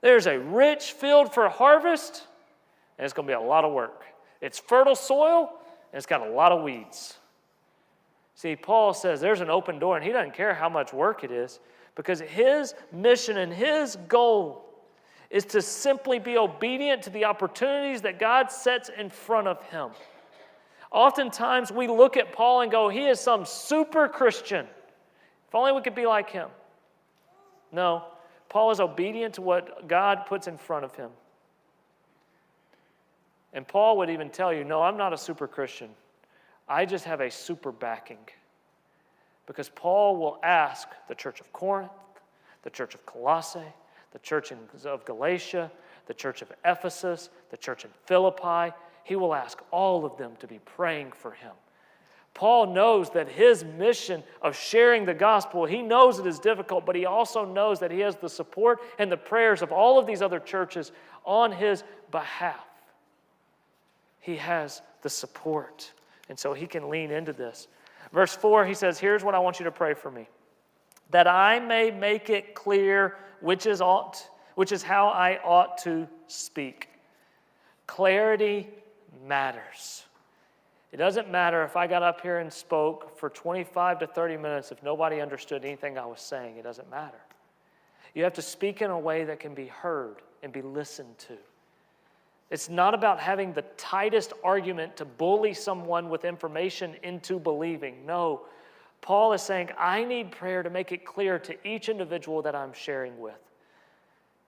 There's 0.00 0.28
a 0.28 0.38
rich 0.38 0.92
field 0.92 1.34
for 1.34 1.48
harvest, 1.48 2.24
and 2.98 3.04
it's 3.04 3.12
going 3.12 3.26
to 3.26 3.30
be 3.30 3.34
a 3.34 3.40
lot 3.40 3.64
of 3.64 3.72
work. 3.72 4.04
It's 4.40 4.60
fertile 4.60 4.94
soil, 4.94 5.50
and 5.92 5.98
it's 5.98 6.06
got 6.06 6.24
a 6.24 6.30
lot 6.30 6.52
of 6.52 6.62
weeds. 6.62 7.16
See, 8.36 8.54
Paul 8.54 8.94
says 8.94 9.20
there's 9.20 9.40
an 9.40 9.50
open 9.50 9.80
door, 9.80 9.96
and 9.96 10.06
he 10.06 10.12
doesn't 10.12 10.34
care 10.34 10.54
how 10.54 10.68
much 10.68 10.92
work 10.92 11.24
it 11.24 11.32
is 11.32 11.58
because 11.96 12.20
his 12.20 12.76
mission 12.92 13.38
and 13.38 13.52
his 13.52 13.96
goal 14.06 14.67
is 15.30 15.44
to 15.44 15.60
simply 15.60 16.18
be 16.18 16.38
obedient 16.38 17.02
to 17.02 17.10
the 17.10 17.24
opportunities 17.24 18.02
that 18.02 18.18
God 18.18 18.50
sets 18.50 18.88
in 18.88 19.10
front 19.10 19.46
of 19.46 19.62
him. 19.64 19.90
Oftentimes 20.90 21.70
we 21.70 21.86
look 21.86 22.16
at 22.16 22.32
Paul 22.32 22.62
and 22.62 22.72
go, 22.72 22.88
he 22.88 23.06
is 23.06 23.20
some 23.20 23.44
super 23.44 24.08
Christian. 24.08 24.66
If 25.48 25.54
only 25.54 25.72
we 25.72 25.82
could 25.82 25.94
be 25.94 26.06
like 26.06 26.30
him. 26.30 26.48
No, 27.72 28.04
Paul 28.48 28.70
is 28.70 28.80
obedient 28.80 29.34
to 29.34 29.42
what 29.42 29.86
God 29.86 30.24
puts 30.26 30.46
in 30.46 30.56
front 30.56 30.84
of 30.84 30.94
him. 30.94 31.10
And 33.52 33.66
Paul 33.66 33.98
would 33.98 34.10
even 34.10 34.30
tell 34.30 34.52
you, 34.52 34.64
no, 34.64 34.82
I'm 34.82 34.96
not 34.96 35.12
a 35.12 35.18
super 35.18 35.46
Christian. 35.46 35.90
I 36.68 36.86
just 36.86 37.04
have 37.04 37.20
a 37.20 37.30
super 37.30 37.72
backing. 37.72 38.18
Because 39.46 39.70
Paul 39.70 40.16
will 40.16 40.38
ask 40.42 40.88
the 41.08 41.14
church 41.14 41.40
of 41.40 41.50
Corinth, 41.52 41.90
the 42.62 42.70
church 42.70 42.94
of 42.94 43.04
Colossae, 43.06 43.60
the 44.12 44.18
church 44.18 44.52
of 44.84 45.04
Galatia, 45.04 45.70
the 46.06 46.14
church 46.14 46.42
of 46.42 46.52
Ephesus, 46.64 47.30
the 47.50 47.56
church 47.56 47.84
in 47.84 47.90
Philippi. 48.06 48.74
He 49.04 49.16
will 49.16 49.34
ask 49.34 49.60
all 49.70 50.04
of 50.04 50.16
them 50.16 50.32
to 50.40 50.46
be 50.46 50.58
praying 50.58 51.12
for 51.12 51.32
him. 51.32 51.52
Paul 52.34 52.72
knows 52.72 53.10
that 53.10 53.28
his 53.28 53.64
mission 53.64 54.22
of 54.42 54.56
sharing 54.56 55.04
the 55.04 55.14
gospel, 55.14 55.64
he 55.64 55.82
knows 55.82 56.18
it 56.18 56.26
is 56.26 56.38
difficult, 56.38 56.86
but 56.86 56.94
he 56.94 57.04
also 57.04 57.44
knows 57.44 57.80
that 57.80 57.90
he 57.90 58.00
has 58.00 58.16
the 58.16 58.28
support 58.28 58.80
and 58.98 59.10
the 59.10 59.16
prayers 59.16 59.60
of 59.60 59.72
all 59.72 59.98
of 59.98 60.06
these 60.06 60.22
other 60.22 60.38
churches 60.38 60.92
on 61.24 61.50
his 61.50 61.82
behalf. 62.12 62.64
He 64.20 64.36
has 64.36 64.82
the 65.02 65.10
support, 65.10 65.92
and 66.28 66.38
so 66.38 66.52
he 66.52 66.66
can 66.66 66.88
lean 66.88 67.10
into 67.10 67.32
this. 67.32 67.66
Verse 68.12 68.36
4, 68.36 68.64
he 68.66 68.74
says, 68.74 68.98
Here's 68.98 69.24
what 69.24 69.34
I 69.34 69.38
want 69.38 69.58
you 69.58 69.64
to 69.64 69.72
pray 69.72 69.94
for 69.94 70.10
me 70.10 70.28
that 71.10 71.26
I 71.26 71.58
may 71.58 71.90
make 71.90 72.30
it 72.30 72.54
clear 72.54 73.16
which 73.40 73.66
is 73.66 73.80
ought, 73.80 74.28
which 74.54 74.72
is 74.72 74.82
how 74.82 75.08
I 75.08 75.38
ought 75.44 75.78
to 75.78 76.08
speak. 76.26 76.88
Clarity 77.86 78.68
matters. 79.26 80.04
It 80.92 80.96
doesn't 80.96 81.30
matter 81.30 81.62
if 81.64 81.76
I 81.76 81.86
got 81.86 82.02
up 82.02 82.20
here 82.20 82.38
and 82.38 82.52
spoke 82.52 83.18
for 83.18 83.28
25 83.28 84.00
to 84.00 84.06
30 84.06 84.36
minutes 84.36 84.72
if 84.72 84.82
nobody 84.82 85.20
understood 85.20 85.64
anything 85.64 85.98
I 85.98 86.06
was 86.06 86.20
saying. 86.20 86.56
It 86.56 86.62
doesn't 86.62 86.90
matter. 86.90 87.18
You 88.14 88.24
have 88.24 88.32
to 88.34 88.42
speak 88.42 88.80
in 88.80 88.90
a 88.90 88.98
way 88.98 89.24
that 89.24 89.38
can 89.38 89.54
be 89.54 89.66
heard 89.66 90.22
and 90.42 90.52
be 90.52 90.62
listened 90.62 91.18
to. 91.18 91.36
It's 92.50 92.70
not 92.70 92.94
about 92.94 93.20
having 93.20 93.52
the 93.52 93.64
tightest 93.76 94.32
argument 94.42 94.96
to 94.96 95.04
bully 95.04 95.52
someone 95.52 96.08
with 96.08 96.24
information 96.24 96.96
into 97.02 97.38
believing. 97.38 98.06
No, 98.06 98.42
Paul 99.00 99.32
is 99.32 99.42
saying, 99.42 99.70
I 99.78 100.04
need 100.04 100.30
prayer 100.30 100.62
to 100.62 100.70
make 100.70 100.92
it 100.92 101.04
clear 101.04 101.38
to 101.40 101.68
each 101.68 101.88
individual 101.88 102.42
that 102.42 102.54
I'm 102.54 102.72
sharing 102.72 103.18
with. 103.18 103.38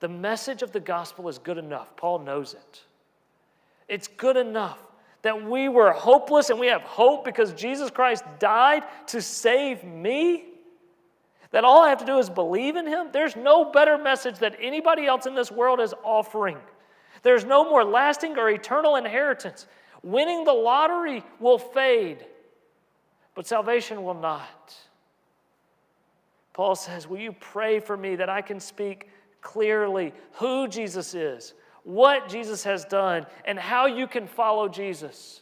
The 0.01 0.09
message 0.09 0.63
of 0.63 0.73
the 0.73 0.81
gospel 0.81 1.29
is 1.29 1.39
good 1.39 1.59
enough. 1.59 1.97
Paul 1.97 2.21
knows 2.21 2.55
it. 2.55 2.85
It's 3.89 4.09
good 4.09 4.37
enough 4.37 4.79
that 5.23 5.45
we 5.49 5.69
were 5.69 5.93
hopeless 5.93 6.51
and 6.51 6.59
we 6.59 6.69
have 6.69 6.83
hope 6.83 7.25
because 7.25 7.53
Jesus 7.53 7.91
Christ 7.91 8.25
died 8.39 8.85
to 9.09 9.21
save 9.21 9.85
me. 9.85 10.45
That 11.51 11.65
all 11.65 11.83
I 11.83 11.89
have 11.89 11.99
to 11.99 12.07
do 12.07 12.19
is 12.19 12.31
believe 12.31 12.77
in 12.77 12.87
Him? 12.87 13.09
There's 13.13 13.37
no 13.37 13.71
better 13.71 13.99
message 13.99 14.39
that 14.39 14.57
anybody 14.61 15.07
else 15.07 15.27
in 15.27 15.35
this 15.35 15.51
world 15.51 15.81
is 15.81 15.93
offering. 16.05 16.57
There's 17.23 17.45
no 17.45 17.69
more 17.69 17.85
lasting 17.85 18.39
or 18.39 18.49
eternal 18.49 18.97
inheritance. 18.97 19.67
Winning 20.03 20.45
the 20.45 20.53
lottery 20.53 21.23
will 21.39 21.59
fade, 21.59 22.25
but 23.41 23.47
salvation 23.47 24.03
will 24.03 24.13
not. 24.13 24.77
Paul 26.53 26.75
says, 26.75 27.09
Will 27.09 27.21
you 27.21 27.33
pray 27.33 27.81
for 27.81 27.97
me 27.97 28.17
that 28.17 28.29
I 28.29 28.43
can 28.43 28.61
speak 28.61 29.09
clearly 29.41 30.13
who 30.33 30.69
Jesus 30.69 31.15
is, 31.15 31.55
what 31.83 32.29
Jesus 32.29 32.65
has 32.65 32.85
done, 32.85 33.25
and 33.47 33.59
how 33.59 33.87
you 33.87 34.07
can 34.07 34.27
follow 34.27 34.69
Jesus? 34.69 35.41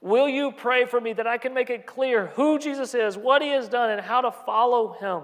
Will 0.00 0.28
you 0.28 0.50
pray 0.50 0.86
for 0.86 1.00
me 1.00 1.12
that 1.12 1.28
I 1.28 1.38
can 1.38 1.54
make 1.54 1.70
it 1.70 1.86
clear 1.86 2.32
who 2.34 2.58
Jesus 2.58 2.96
is, 2.96 3.16
what 3.16 3.42
he 3.42 3.50
has 3.50 3.68
done, 3.68 3.90
and 3.90 4.00
how 4.00 4.22
to 4.22 4.32
follow 4.32 4.94
him? 4.94 5.22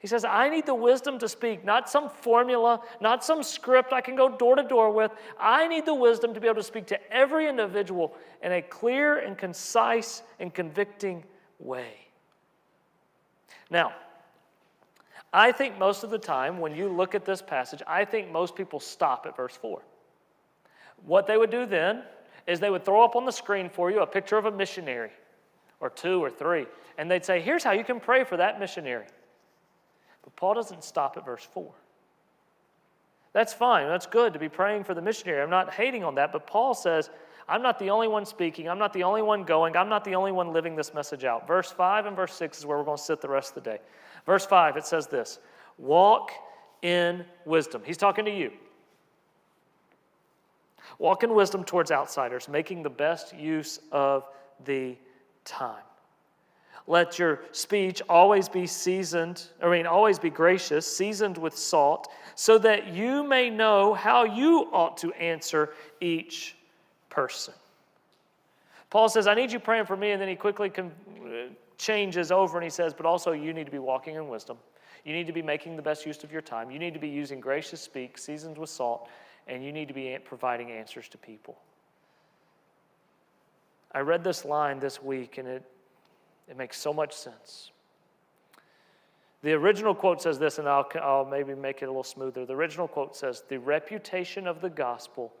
He 0.00 0.08
says, 0.08 0.24
I 0.24 0.48
need 0.48 0.66
the 0.66 0.74
wisdom 0.74 1.18
to 1.20 1.28
speak, 1.28 1.64
not 1.64 1.88
some 1.88 2.10
formula, 2.10 2.80
not 3.00 3.24
some 3.24 3.42
script 3.44 3.92
I 3.92 4.00
can 4.00 4.14
go 4.14 4.28
door 4.28 4.56
to 4.56 4.62
door 4.62 4.90
with. 4.90 5.12
I 5.38 5.68
need 5.68 5.86
the 5.86 5.94
wisdom 5.94 6.34
to 6.34 6.40
be 6.40 6.48
able 6.48 6.56
to 6.56 6.62
speak 6.64 6.86
to 6.88 7.12
every 7.12 7.48
individual 7.48 8.16
in 8.42 8.52
a 8.52 8.62
clear 8.62 9.18
and 9.18 9.38
concise 9.38 10.22
and 10.38 10.52
convicting 10.52 11.24
way. 11.58 11.94
Now, 13.70 13.92
I 15.32 15.52
think 15.52 15.78
most 15.78 16.04
of 16.04 16.10
the 16.10 16.18
time 16.18 16.60
when 16.60 16.74
you 16.74 16.88
look 16.88 17.14
at 17.14 17.24
this 17.24 17.42
passage, 17.42 17.82
I 17.86 18.04
think 18.04 18.30
most 18.30 18.54
people 18.54 18.80
stop 18.80 19.26
at 19.26 19.36
verse 19.36 19.56
4. 19.56 19.82
What 21.04 21.26
they 21.26 21.36
would 21.36 21.50
do 21.50 21.66
then 21.66 22.02
is 22.46 22.60
they 22.60 22.70
would 22.70 22.84
throw 22.84 23.04
up 23.04 23.16
on 23.16 23.24
the 23.24 23.32
screen 23.32 23.68
for 23.68 23.90
you 23.90 24.00
a 24.00 24.06
picture 24.06 24.38
of 24.38 24.46
a 24.46 24.50
missionary 24.50 25.10
or 25.80 25.90
two 25.90 26.22
or 26.22 26.30
three, 26.30 26.66
and 26.96 27.10
they'd 27.10 27.24
say, 27.24 27.40
Here's 27.40 27.62
how 27.62 27.72
you 27.72 27.84
can 27.84 28.00
pray 28.00 28.24
for 28.24 28.36
that 28.36 28.58
missionary. 28.58 29.06
But 30.22 30.34
Paul 30.36 30.54
doesn't 30.54 30.84
stop 30.84 31.16
at 31.16 31.24
verse 31.24 31.46
4. 31.52 31.70
That's 33.32 33.52
fine. 33.52 33.86
That's 33.88 34.06
good 34.06 34.32
to 34.32 34.38
be 34.38 34.48
praying 34.48 34.84
for 34.84 34.94
the 34.94 35.02
missionary. 35.02 35.42
I'm 35.42 35.50
not 35.50 35.74
hating 35.74 36.02
on 36.02 36.14
that, 36.14 36.32
but 36.32 36.46
Paul 36.46 36.72
says, 36.72 37.10
I'm 37.48 37.62
not 37.62 37.78
the 37.78 37.90
only 37.90 38.08
one 38.08 38.26
speaking. 38.26 38.68
I'm 38.68 38.78
not 38.78 38.92
the 38.92 39.04
only 39.04 39.22
one 39.22 39.44
going. 39.44 39.76
I'm 39.76 39.88
not 39.88 40.04
the 40.04 40.14
only 40.14 40.32
one 40.32 40.52
living 40.52 40.74
this 40.74 40.92
message 40.92 41.24
out. 41.24 41.46
Verse 41.46 41.70
5 41.70 42.06
and 42.06 42.16
verse 42.16 42.34
6 42.34 42.58
is 42.58 42.66
where 42.66 42.76
we're 42.76 42.84
going 42.84 42.96
to 42.96 43.02
sit 43.02 43.20
the 43.20 43.28
rest 43.28 43.56
of 43.56 43.62
the 43.62 43.70
day. 43.70 43.78
Verse 44.24 44.44
5, 44.44 44.76
it 44.76 44.84
says 44.84 45.06
this 45.06 45.38
Walk 45.78 46.32
in 46.82 47.24
wisdom. 47.44 47.82
He's 47.84 47.96
talking 47.96 48.24
to 48.24 48.30
you. 48.30 48.50
Walk 50.98 51.22
in 51.22 51.34
wisdom 51.34 51.62
towards 51.62 51.90
outsiders, 51.90 52.48
making 52.48 52.82
the 52.82 52.90
best 52.90 53.34
use 53.34 53.80
of 53.92 54.24
the 54.64 54.96
time. 55.44 55.82
Let 56.88 57.18
your 57.18 57.40
speech 57.50 58.00
always 58.08 58.48
be 58.48 58.66
seasoned, 58.66 59.44
I 59.60 59.68
mean, 59.68 59.86
always 59.86 60.18
be 60.20 60.30
gracious, 60.30 60.86
seasoned 60.86 61.36
with 61.36 61.56
salt, 61.56 62.08
so 62.36 62.58
that 62.58 62.88
you 62.88 63.24
may 63.24 63.50
know 63.50 63.92
how 63.92 64.24
you 64.24 64.68
ought 64.72 64.96
to 64.98 65.12
answer 65.14 65.74
each 66.00 66.56
person. 67.10 67.54
Paul 68.90 69.08
says, 69.08 69.26
I 69.26 69.34
need 69.34 69.52
you 69.52 69.58
praying 69.58 69.86
for 69.86 69.96
me, 69.96 70.12
and 70.12 70.20
then 70.20 70.28
he 70.28 70.36
quickly 70.36 70.70
con- 70.70 70.92
uh, 71.24 71.52
changes 71.76 72.30
over 72.30 72.56
and 72.56 72.64
he 72.64 72.70
says, 72.70 72.94
But 72.94 73.06
also, 73.06 73.32
you 73.32 73.52
need 73.52 73.66
to 73.66 73.72
be 73.72 73.78
walking 73.78 74.16
in 74.16 74.28
wisdom. 74.28 74.58
You 75.04 75.12
need 75.12 75.26
to 75.26 75.32
be 75.32 75.42
making 75.42 75.76
the 75.76 75.82
best 75.82 76.06
use 76.06 76.24
of 76.24 76.32
your 76.32 76.42
time. 76.42 76.70
You 76.70 76.78
need 76.78 76.94
to 76.94 77.00
be 77.00 77.08
using 77.08 77.40
gracious 77.40 77.80
speak, 77.80 78.18
seasoned 78.18 78.58
with 78.58 78.70
salt, 78.70 79.08
and 79.46 79.64
you 79.64 79.72
need 79.72 79.88
to 79.88 79.94
be 79.94 80.16
providing 80.24 80.70
answers 80.70 81.08
to 81.10 81.18
people. 81.18 81.56
I 83.92 84.00
read 84.00 84.24
this 84.24 84.44
line 84.44 84.80
this 84.80 85.02
week, 85.02 85.38
and 85.38 85.46
it 85.46 85.62
it 86.48 86.56
makes 86.56 86.78
so 86.78 86.92
much 86.92 87.12
sense. 87.12 87.70
The 89.42 89.52
original 89.52 89.94
quote 89.94 90.22
says 90.22 90.38
this, 90.38 90.58
and 90.58 90.68
I'll, 90.68 90.88
I'll 91.00 91.24
maybe 91.24 91.54
make 91.54 91.82
it 91.82 91.86
a 91.86 91.88
little 91.88 92.04
smoother. 92.04 92.46
The 92.46 92.54
original 92.54 92.88
quote 92.88 93.16
says, 93.16 93.42
The 93.48 93.58
reputation 93.58 94.46
of 94.46 94.60
the 94.60 94.70
gospel 94.70 95.32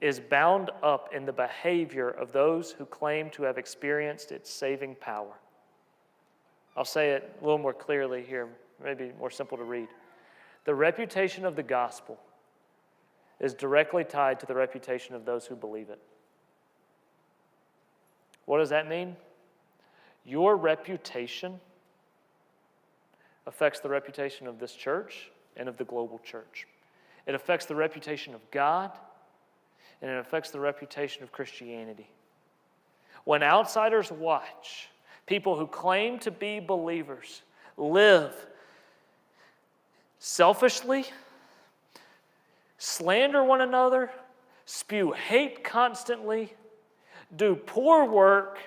is 0.00 0.20
bound 0.20 0.70
up 0.82 1.14
in 1.14 1.24
the 1.24 1.32
behavior 1.32 2.10
of 2.10 2.32
those 2.32 2.72
who 2.72 2.84
claim 2.84 3.30
to 3.30 3.42
have 3.44 3.58
experienced 3.58 4.32
its 4.32 4.50
saving 4.52 4.96
power. 4.96 5.32
I'll 6.76 6.84
say 6.84 7.10
it 7.10 7.36
a 7.40 7.44
little 7.44 7.58
more 7.58 7.72
clearly 7.72 8.22
here, 8.22 8.48
maybe 8.82 9.12
more 9.18 9.30
simple 9.30 9.56
to 9.56 9.64
read. 9.64 9.88
The 10.64 10.74
reputation 10.74 11.44
of 11.44 11.56
the 11.56 11.62
gospel 11.62 12.18
is 13.40 13.54
directly 13.54 14.04
tied 14.04 14.40
to 14.40 14.46
the 14.46 14.54
reputation 14.54 15.14
of 15.14 15.24
those 15.24 15.46
who 15.46 15.54
believe 15.54 15.90
it. 15.90 16.00
What 18.46 18.58
does 18.58 18.70
that 18.70 18.88
mean? 18.88 19.16
Your 20.24 20.56
reputation 20.56 21.60
affects 23.46 23.80
the 23.80 23.88
reputation 23.88 24.46
of 24.46 24.58
this 24.58 24.74
church 24.74 25.30
and 25.56 25.68
of 25.68 25.76
the 25.76 25.84
global 25.84 26.18
church. 26.24 26.66
It 27.26 27.34
affects 27.34 27.66
the 27.66 27.74
reputation 27.74 28.34
of 28.34 28.40
God 28.50 28.90
and 30.04 30.12
it 30.12 30.18
affects 30.18 30.50
the 30.50 30.60
reputation 30.60 31.22
of 31.22 31.32
Christianity. 31.32 32.06
When 33.24 33.42
outsiders 33.42 34.12
watch 34.12 34.90
people 35.24 35.56
who 35.56 35.66
claim 35.66 36.18
to 36.18 36.30
be 36.30 36.60
believers 36.60 37.40
live 37.78 38.34
selfishly, 40.18 41.06
slander 42.76 43.42
one 43.42 43.62
another, 43.62 44.10
spew 44.66 45.12
hate 45.12 45.64
constantly, 45.64 46.52
do 47.34 47.56
poor 47.56 48.04
work, 48.04 48.58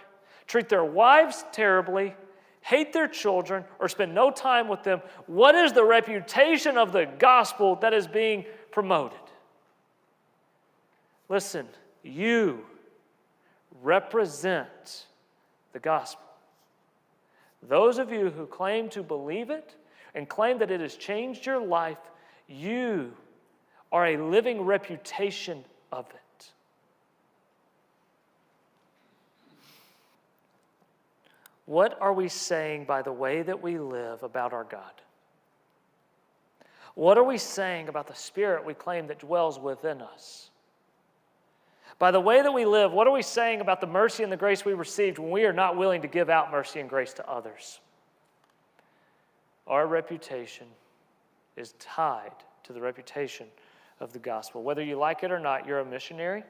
treat 0.48 0.70
their 0.70 0.84
wives 0.84 1.46
terribly, 1.52 2.16
hate 2.62 2.94
their 2.94 3.08
children, 3.08 3.64
or 3.78 3.88
spend 3.88 4.16
no 4.16 4.32
time 4.32 4.68
with 4.68 4.82
them, 4.82 5.04
what 5.28 5.54
is 5.54 5.72
the 5.72 5.86
reputation 5.86 6.80
of 6.80 6.92
the 6.92 7.06
gospel 7.20 7.76
that 7.76 7.94
is 7.94 8.08
being 8.08 8.44
promoted? 8.72 9.20
Listen, 11.30 11.68
you 12.04 12.64
represent 13.82 15.06
the 15.74 15.80
gospel. 15.80 16.24
Those 17.64 17.98
of 17.98 18.12
you 18.12 18.30
who 18.30 18.46
claim 18.46 18.90
to 18.90 19.04
believe 19.04 19.50
it 19.50 19.76
and 20.16 20.30
claim 20.30 20.60
that 20.60 20.72
it 20.72 20.80
has 20.80 20.96
changed 20.96 21.46
your 21.46 21.60
life, 21.60 21.98
you 22.48 23.14
are 23.92 24.08
a 24.08 24.18
living 24.18 24.62
reputation 24.62 25.64
of 25.92 26.06
it. 26.10 26.52
What 31.66 31.98
are 32.00 32.14
we 32.14 32.30
saying 32.30 32.86
by 32.86 33.02
the 33.02 33.12
way 33.12 33.42
that 33.42 33.62
we 33.62 33.78
live 33.78 34.24
about 34.24 34.54
our 34.54 34.64
God? 34.64 34.92
What 36.96 37.18
are 37.18 37.24
we 37.24 37.38
saying 37.38 37.90
about 37.90 38.08
the 38.08 38.16
Spirit 38.16 38.66
we 38.66 38.74
claim 38.74 39.08
that 39.08 39.20
dwells 39.20 39.60
within 39.60 40.02
us? 40.02 40.50
By 42.00 42.12
the 42.12 42.20
way 42.20 42.42
that 42.42 42.54
we 42.54 42.66
live, 42.66 42.92
what 42.92 43.08
are 43.08 43.14
we 43.14 43.24
saying 43.24 43.60
about 43.60 43.82
the 43.82 43.88
mercy 43.88 44.24
and 44.24 44.32
the 44.32 44.38
grace 44.38 44.64
we 44.64 44.74
received 44.74 45.18
when 45.18 45.32
we 45.32 45.46
are 45.46 45.54
not 45.54 45.78
willing 45.78 46.04
to 46.04 46.08
give 46.08 46.30
out 46.30 46.52
mercy 46.52 46.80
and 46.80 46.90
grace 46.90 47.14
to 47.14 47.28
others? 47.30 47.80
Our 49.66 49.88
reputation 49.88 50.68
is 51.56 51.74
tied 51.80 52.32
to 52.64 52.74
the 52.74 52.82
reputation 52.82 53.48
of 54.00 54.14
the 54.14 54.20
gospel. 54.20 54.62
Whether 54.62 54.84
you 54.84 54.96
like 54.96 55.24
it 55.24 55.32
or 55.32 55.40
not, 55.40 55.66
you're 55.66 55.80
a 55.80 55.86
missionary, 55.86 56.44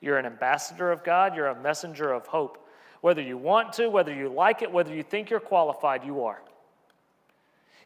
you're 0.00 0.18
an 0.18 0.26
ambassador 0.26 0.90
of 0.90 1.04
God, 1.04 1.36
you're 1.36 1.46
a 1.46 1.62
messenger 1.62 2.12
of 2.12 2.26
hope. 2.26 2.66
Whether 3.00 3.22
you 3.22 3.38
want 3.38 3.72
to, 3.74 3.88
whether 3.88 4.12
you 4.12 4.28
like 4.28 4.60
it, 4.60 4.70
whether 4.70 4.94
you 4.94 5.04
think 5.04 5.30
you're 5.30 5.40
qualified, 5.40 6.04
you 6.04 6.24
are. 6.24 6.42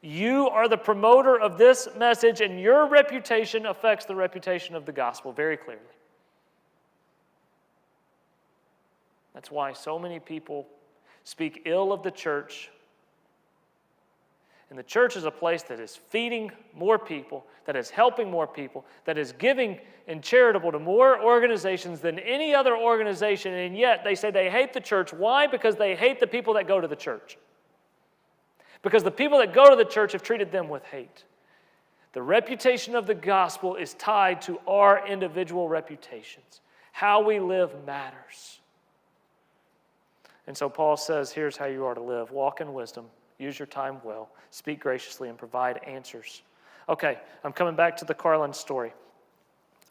You 0.00 0.48
are 0.48 0.68
the 0.68 0.76
promoter 0.76 1.38
of 1.38 1.56
this 1.56 1.88
message, 1.96 2.40
and 2.40 2.60
your 2.60 2.86
reputation 2.86 3.66
affects 3.66 4.06
the 4.06 4.14
reputation 4.14 4.74
of 4.74 4.86
the 4.86 4.92
gospel 4.92 5.32
very 5.32 5.56
clearly. 5.56 5.82
That's 9.34 9.50
why 9.50 9.72
so 9.72 9.98
many 9.98 10.20
people 10.20 10.66
speak 11.24 11.62
ill 11.66 11.92
of 11.92 12.02
the 12.02 12.10
church 12.10 12.70
and 14.74 14.78
the 14.78 14.82
church 14.82 15.16
is 15.16 15.24
a 15.24 15.30
place 15.30 15.62
that 15.64 15.78
is 15.78 15.94
feeding 15.94 16.50
more 16.74 16.98
people, 16.98 17.46
that 17.66 17.76
is 17.76 17.90
helping 17.90 18.28
more 18.28 18.46
people, 18.46 18.84
that 19.04 19.16
is 19.16 19.30
giving 19.30 19.78
and 20.08 20.20
charitable 20.20 20.72
to 20.72 20.80
more 20.80 21.22
organizations 21.22 22.00
than 22.00 22.18
any 22.18 22.54
other 22.54 22.76
organization. 22.76 23.54
And 23.54 23.76
yet 23.76 24.02
they 24.02 24.16
say 24.16 24.32
they 24.32 24.50
hate 24.50 24.72
the 24.72 24.80
church. 24.80 25.12
Why? 25.12 25.46
Because 25.46 25.76
they 25.76 25.94
hate 25.94 26.18
the 26.18 26.26
people 26.26 26.54
that 26.54 26.66
go 26.66 26.80
to 26.80 26.88
the 26.88 26.96
church. 26.96 27.38
Because 28.82 29.04
the 29.04 29.12
people 29.12 29.38
that 29.38 29.54
go 29.54 29.70
to 29.70 29.76
the 29.76 29.84
church 29.84 30.10
have 30.10 30.24
treated 30.24 30.50
them 30.50 30.68
with 30.68 30.84
hate. 30.86 31.22
The 32.12 32.22
reputation 32.22 32.96
of 32.96 33.06
the 33.06 33.14
gospel 33.14 33.76
is 33.76 33.94
tied 33.94 34.42
to 34.42 34.58
our 34.66 35.06
individual 35.06 35.68
reputations. 35.68 36.60
How 36.90 37.22
we 37.22 37.38
live 37.38 37.72
matters. 37.86 38.58
And 40.46 40.56
so 40.56 40.68
Paul 40.68 40.96
says, 40.96 41.32
here's 41.32 41.56
how 41.56 41.66
you 41.66 41.84
are 41.84 41.94
to 41.94 42.02
live 42.02 42.30
walk 42.30 42.60
in 42.60 42.72
wisdom 42.74 43.06
Use 43.38 43.58
your 43.58 43.66
time 43.66 44.00
well, 44.04 44.30
speak 44.50 44.80
graciously, 44.80 45.28
and 45.28 45.36
provide 45.36 45.80
answers. 45.84 46.42
Okay, 46.88 47.18
I'm 47.42 47.52
coming 47.52 47.74
back 47.74 47.96
to 47.98 48.04
the 48.04 48.14
Carlin 48.14 48.52
story. 48.52 48.92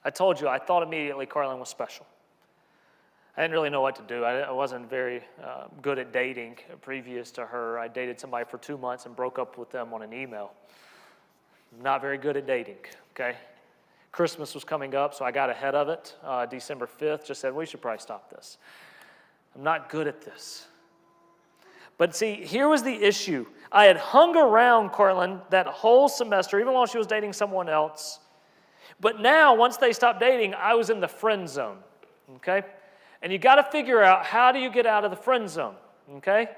I 0.05 0.10
told 0.10 0.39
you 0.39 0.48
I 0.48 0.60
thought 0.60 0.83
immediately 0.83 1.25
Carlin 1.25 1.60
was 1.60 1.69
special. 1.69 2.05
I 3.36 3.41
didn't 3.41 3.53
really 3.53 3.72
know 3.72 3.81
what 3.81 3.95
to 3.95 4.03
do. 4.03 4.24
I, 4.24 4.41
I 4.41 4.51
wasn't 4.51 4.89
very 4.89 5.22
uh, 5.43 5.65
good 5.81 5.98
at 5.98 6.13
dating 6.13 6.57
previous 6.81 7.31
to 7.31 7.45
her. 7.45 7.79
I 7.79 7.88
dated 7.88 8.19
somebody 8.19 8.45
for 8.45 8.60
two 8.60 8.77
months 8.77 9.07
and 9.07 9.15
broke 9.15 9.39
up 9.39 9.57
with 9.57 9.72
them 9.72 9.93
on 9.93 10.03
an 10.03 10.13
email. 10.13 10.51
Not 11.81 12.01
very 12.01 12.19
good 12.19 12.38
at 12.38 12.45
dating, 12.45 12.77
okay? 13.13 13.36
Christmas 14.12 14.53
was 14.53 14.63
coming 14.63 14.93
up, 14.93 15.15
so 15.15 15.25
I 15.25 15.31
got 15.31 15.50
ahead 15.50 15.74
of 15.74 15.89
it. 15.89 16.15
Uh, 16.24 16.45
December 16.45 16.88
5th, 16.88 17.25
just 17.25 17.41
said, 17.41 17.55
we 17.55 17.65
should 17.65 17.81
probably 17.81 18.00
stop 18.00 18.29
this. 18.29 18.60
I'm 19.55 19.63
not 19.63 19.89
good 19.89 20.07
at 20.07 20.22
this. 20.22 20.67
But 21.98 22.15
see, 22.15 22.36
here 22.36 22.67
was 22.67 22.83
the 22.83 22.93
issue. 22.93 23.45
I 23.72 23.86
had 23.86 23.98
hung 23.98 24.36
around 24.36 24.91
Carlin 24.91 25.39
that 25.50 25.67
whole 25.67 26.10
semester, 26.10 26.60
even 26.60 26.74
while 26.74 26.86
she 26.86 26.98
was 26.98 27.07
dating 27.07 27.33
someone 27.33 27.69
else. 27.69 28.19
But 29.00 29.19
now, 29.19 29.55
once 29.55 29.77
they 29.77 29.93
stopped 29.93 30.19
dating, 30.19 30.53
I 30.53 30.74
was 30.75 30.89
in 30.89 31.00
the 31.00 31.07
friend 31.07 31.48
zone, 31.48 31.77
okay? 32.36 32.63
And 33.22 33.31
you 33.31 33.39
got 33.39 33.55
to 33.55 33.63
figure 33.63 34.01
out 34.03 34.25
how 34.25 34.51
do 34.51 34.60
you 34.60 34.72
get 34.72 34.86
out 34.86 35.05
of 35.05 35.12
the 35.12 35.17
friend 35.17 35.50
zone, 35.50 35.75
okay? 36.15 36.50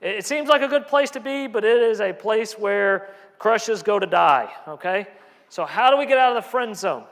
It 0.00 0.26
seems 0.26 0.48
like 0.48 0.62
a 0.62 0.68
good 0.68 0.86
place 0.86 1.10
to 1.12 1.20
be, 1.20 1.46
but 1.46 1.64
it 1.64 1.82
is 1.82 2.00
a 2.00 2.12
place 2.12 2.58
where 2.58 3.08
crushes 3.38 3.82
go 3.82 3.98
to 3.98 4.06
die, 4.06 4.52
okay? 4.68 5.06
So, 5.48 5.64
how 5.64 5.90
do 5.90 5.96
we 5.96 6.06
get 6.06 6.18
out 6.18 6.36
of 6.36 6.42
the 6.42 6.48
friend 6.48 6.76
zone? 6.76 7.04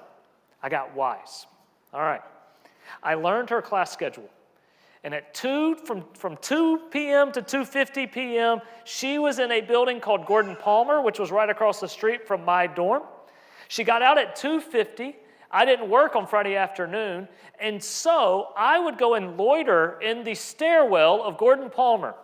I 0.62 0.68
got 0.68 0.94
wise. 0.94 1.46
All 1.92 2.02
right. 2.02 2.22
I 3.02 3.14
learned 3.14 3.50
her 3.50 3.62
class 3.62 3.92
schedule. 3.92 4.28
And 5.04 5.14
at 5.14 5.34
2 5.34 5.76
from, 5.76 6.04
from 6.14 6.36
2 6.38 6.88
p.m. 6.90 7.30
to 7.32 7.42
2:50 7.42 8.10
p.m., 8.10 8.60
she 8.84 9.18
was 9.18 9.38
in 9.38 9.52
a 9.52 9.60
building 9.60 10.00
called 10.00 10.26
Gordon 10.26 10.56
Palmer, 10.56 11.00
which 11.02 11.18
was 11.18 11.30
right 11.30 11.48
across 11.48 11.78
the 11.78 11.88
street 11.88 12.26
from 12.26 12.44
my 12.44 12.66
dorm. 12.66 13.02
She 13.68 13.84
got 13.84 14.02
out 14.02 14.18
at 14.18 14.36
2:50 14.36 15.14
I 15.54 15.64
didn't 15.64 15.88
work 15.88 16.16
on 16.16 16.26
Friday 16.26 16.56
afternoon, 16.56 17.28
and 17.60 17.80
so 17.80 18.48
I 18.56 18.80
would 18.80 18.98
go 18.98 19.14
and 19.14 19.36
loiter 19.36 20.00
in 20.00 20.24
the 20.24 20.34
stairwell 20.34 21.22
of 21.22 21.38
Gordon 21.38 21.70
Palmer. 21.70 22.16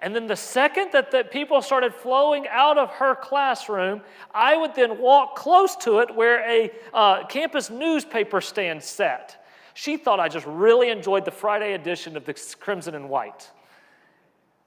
And 0.00 0.16
then 0.16 0.26
the 0.26 0.36
second 0.36 0.92
that 0.92 1.10
the 1.10 1.22
people 1.22 1.60
started 1.60 1.94
flowing 1.94 2.48
out 2.48 2.78
of 2.78 2.88
her 2.92 3.14
classroom, 3.14 4.00
I 4.34 4.56
would 4.56 4.74
then 4.74 4.98
walk 4.98 5.36
close 5.36 5.76
to 5.76 5.98
it 5.98 6.14
where 6.16 6.40
a 6.48 6.72
uh, 6.94 7.26
campus 7.26 7.68
newspaper 7.68 8.40
stand 8.40 8.82
sat. 8.82 9.39
She 9.80 9.96
thought 9.96 10.20
I 10.20 10.28
just 10.28 10.44
really 10.44 10.90
enjoyed 10.90 11.24
the 11.24 11.30
Friday 11.30 11.72
edition 11.72 12.14
of 12.14 12.26
the 12.26 12.34
Crimson 12.60 12.94
and 12.94 13.08
White. 13.08 13.50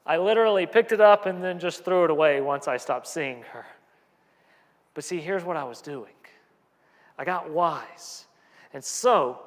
I 0.07 0.17
literally 0.17 0.65
picked 0.65 0.91
it 0.91 0.99
up 0.99 1.27
and 1.27 1.43
then 1.43 1.59
just 1.59 1.85
threw 1.85 2.05
it 2.05 2.09
away 2.09 2.41
once 2.41 2.67
I 2.67 2.77
stopped 2.77 3.05
seeing 3.05 3.43
her. 3.51 3.63
But 4.95 5.03
see, 5.03 5.19
here's 5.19 5.43
what 5.43 5.55
I 5.55 5.65
was 5.65 5.81
doing 5.81 6.15
I 7.15 7.25
got 7.25 7.47
wise. 7.47 8.25
And 8.73 8.83
so 8.83 9.37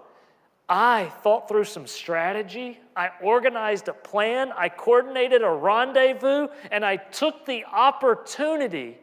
I 0.68 1.06
thought 1.24 1.48
through 1.48 1.64
some 1.64 1.88
strategy. 1.88 2.78
I 2.94 3.10
organized 3.20 3.88
a 3.88 3.92
plan. 3.92 4.52
I 4.56 4.68
coordinated 4.68 5.42
a 5.42 5.50
rendezvous. 5.50 6.46
And 6.70 6.84
I 6.84 6.94
took 6.94 7.44
the 7.44 7.64
opportunity 7.64 8.98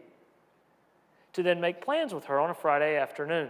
to 1.34 1.43
then 1.43 1.60
make 1.60 1.82
plans 1.82 2.13
with 2.13 2.24
her 2.24 2.39
on 2.39 2.51
a 2.51 2.55
Friday 2.55 2.96
afternoon. 2.96 3.50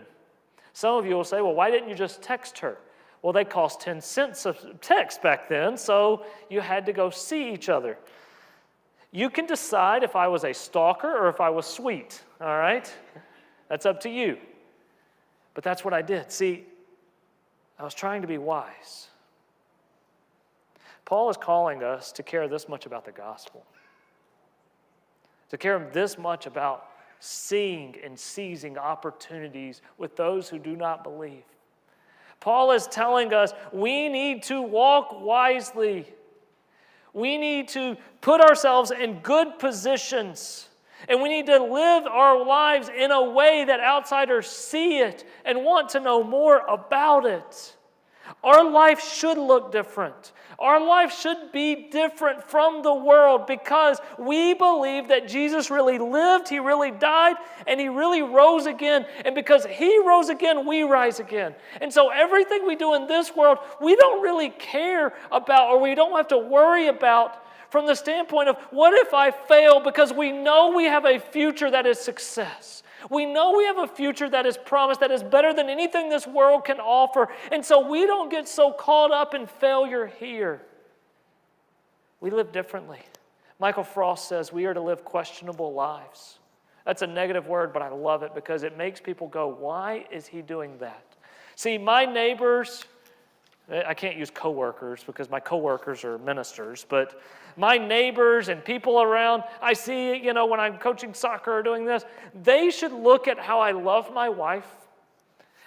Some 0.74 0.96
of 0.96 1.06
you 1.06 1.14
will 1.14 1.24
say, 1.24 1.42
well, 1.42 1.54
why 1.54 1.70
didn't 1.70 1.90
you 1.90 1.96
just 1.96 2.24
text 2.24 2.58
her? 2.58 2.80
Well, 3.24 3.32
they 3.34 3.46
cost 3.46 3.80
10 3.80 4.02
cents 4.02 4.46
a 4.46 4.54
text 4.82 5.24
back 5.24 5.48
then, 5.48 5.78
so 5.78 6.26
you 6.50 6.60
had 6.60 6.86
to 6.86 6.94
go 6.94 7.10
see 7.10 7.52
each 7.54 7.70
other. 7.70 7.98
You 9.12 9.30
can 9.30 9.46
decide 9.46 10.04
if 10.04 10.16
I 10.16 10.28
was 10.28 10.44
a 10.44 10.54
stalker 10.54 11.10
or 11.10 11.30
if 11.30 11.40
I 11.40 11.50
was 11.50 11.66
sweet, 11.66 12.22
all 12.42 12.58
right? 12.58 12.94
That's 13.70 13.86
up 13.86 14.02
to 14.02 14.10
you. 14.10 14.38
But 15.54 15.64
that's 15.64 15.86
what 15.86 15.94
I 15.94 16.02
did. 16.02 16.32
See, 16.32 16.66
I 17.80 17.84
was 17.84 17.94
trying 17.94 18.22
to 18.24 18.28
be 18.28 18.38
wise. 18.38 19.08
Paul 21.06 21.30
is 21.30 21.38
calling 21.38 21.82
us 21.82 22.12
to 22.14 22.24
care 22.24 22.48
this 22.48 22.68
much 22.68 22.86
about 22.86 23.06
the 23.06 23.12
gospel, 23.12 23.66
to 25.50 25.58
care 25.58 25.80
this 25.94 26.18
much 26.18 26.46
about 26.46 26.88
seeing 27.20 27.96
and 28.04 28.20
seizing 28.20 28.78
opportunities 28.78 29.82
with 29.98 30.18
those 30.18 30.50
who 30.50 30.60
do 30.60 30.76
not 30.76 31.04
believe. 31.04 31.44
Paul 32.44 32.74
is 32.74 32.88
telling 32.88 33.34
us 33.34 33.54
we 33.72 34.10
need 34.10 34.44
to 34.44 34.62
walk 34.62 35.22
wisely. 35.22 36.06
We 37.14 37.38
need 37.38 37.70
to 37.70 37.96
put 38.20 38.42
ourselves 38.42 38.92
in 38.92 39.20
good 39.20 39.60
positions 39.60 40.68
and 41.08 41.22
we 41.22 41.30
need 41.30 41.46
to 41.46 41.64
live 41.64 42.06
our 42.06 42.46
lives 42.46 42.90
in 42.90 43.12
a 43.12 43.32
way 43.32 43.64
that 43.64 43.80
outsiders 43.80 44.48
see 44.48 45.00
it 45.00 45.24
and 45.46 45.64
want 45.64 45.88
to 45.90 46.02
know 46.02 46.22
more 46.22 46.58
about 46.68 47.26
it. 47.26 47.78
Our 48.44 48.70
life 48.70 49.02
should 49.02 49.38
look 49.38 49.72
different. 49.72 50.32
Our 50.60 50.86
life 50.86 51.18
should 51.18 51.52
be 51.52 51.90
different 51.90 52.44
from 52.44 52.84
the 52.84 52.94
world 52.94 53.48
because 53.48 54.00
we 54.18 54.54
believe 54.54 55.10
that 55.10 55.28
Jesus 55.28 55.70
really 55.70 55.98
lived, 55.98 56.48
He 56.48 56.60
really 56.60 56.92
died, 56.92 57.36
and 57.68 57.80
He 57.80 57.90
really 57.90 58.22
rose 58.22 58.66
again. 58.66 59.06
And 59.26 59.36
because 59.36 59.66
He 59.66 60.00
rose 60.00 60.30
again, 60.30 60.66
we 60.66 60.84
rise 60.84 61.20
again. 61.20 61.56
And 61.82 61.92
so 61.92 62.10
everything 62.10 62.66
we 62.66 62.76
do 62.76 62.94
in 62.94 63.08
this 63.08 63.36
world, 63.36 63.58
we 63.82 63.96
don't 63.96 64.22
really 64.22 64.50
care 64.50 65.14
about 65.32 65.70
or 65.70 65.82
we 65.82 65.96
don't 65.96 66.16
have 66.16 66.28
to 66.30 66.38
worry 66.38 66.88
about 66.88 67.44
from 67.70 67.88
the 67.88 67.96
standpoint 67.96 68.48
of 68.50 68.58
what 68.70 68.94
if 68.94 69.16
I 69.16 69.32
fail 69.32 69.80
because 69.80 70.14
we 70.14 70.32
know 70.32 70.74
we 70.76 70.84
have 70.84 71.06
a 71.06 71.20
future 71.20 71.72
that 71.72 71.88
is 71.88 72.00
success. 72.00 72.83
We 73.10 73.26
know 73.26 73.56
we 73.58 73.66
have 73.66 73.78
a 73.78 73.88
future 73.88 74.30
that 74.30 74.46
is 74.46 74.58
promised 74.58 75.00
that 75.00 75.12
is 75.12 75.24
better 75.24 75.54
than 75.54 75.70
anything 75.70 76.10
this 76.10 76.28
world 76.28 76.66
can 76.66 76.80
offer. 76.80 77.30
And 77.52 77.64
so 77.66 77.88
we 77.88 78.06
don't 78.06 78.30
get 78.30 78.48
so 78.48 78.72
caught 78.72 79.12
up 79.12 79.34
in 79.34 79.48
failure 79.48 80.08
here. 80.08 80.62
We 82.20 82.32
live 82.32 82.52
differently. 82.52 83.00
Michael 83.60 83.84
Frost 83.84 84.28
says 84.28 84.52
we 84.52 84.66
are 84.66 84.74
to 84.74 84.82
live 84.82 85.04
questionable 85.06 85.74
lives. 85.74 86.40
That's 86.86 87.02
a 87.02 87.08
negative 87.08 87.48
word, 87.48 87.72
but 87.72 87.82
I 87.82 87.90
love 87.90 88.24
it 88.24 88.36
because 88.36 88.64
it 88.64 88.78
makes 88.78 89.00
people 89.00 89.28
go, 89.28 89.48
why 89.48 90.06
is 90.12 90.28
he 90.28 90.42
doing 90.42 90.78
that? 90.80 91.04
See, 91.56 91.78
my 91.78 92.06
neighbors, 92.06 92.86
I 93.72 93.94
can't 93.94 94.18
use 94.18 94.30
coworkers 94.30 95.04
because 95.04 95.30
my 95.30 95.40
coworkers 95.40 96.04
are 96.04 96.18
ministers, 96.18 96.86
but 96.88 97.22
my 97.56 97.78
neighbors 97.78 98.50
and 98.50 98.64
people 98.64 99.02
around, 99.02 99.44
I 99.62 99.74
see, 99.74 100.18
you 100.18 100.34
know, 100.34 100.46
when 100.46 100.60
I'm 100.60 100.78
coaching 100.78 101.14
soccer 101.14 101.60
or 101.60 101.64
doing 101.64 101.86
this, 101.86 102.04
they 102.44 102.70
should 102.72 102.92
look 102.92 103.28
at 103.28 103.40
how 103.40 103.62
I 103.62 103.72
love 103.72 104.14
my 104.14 104.28
wife, 104.28 104.68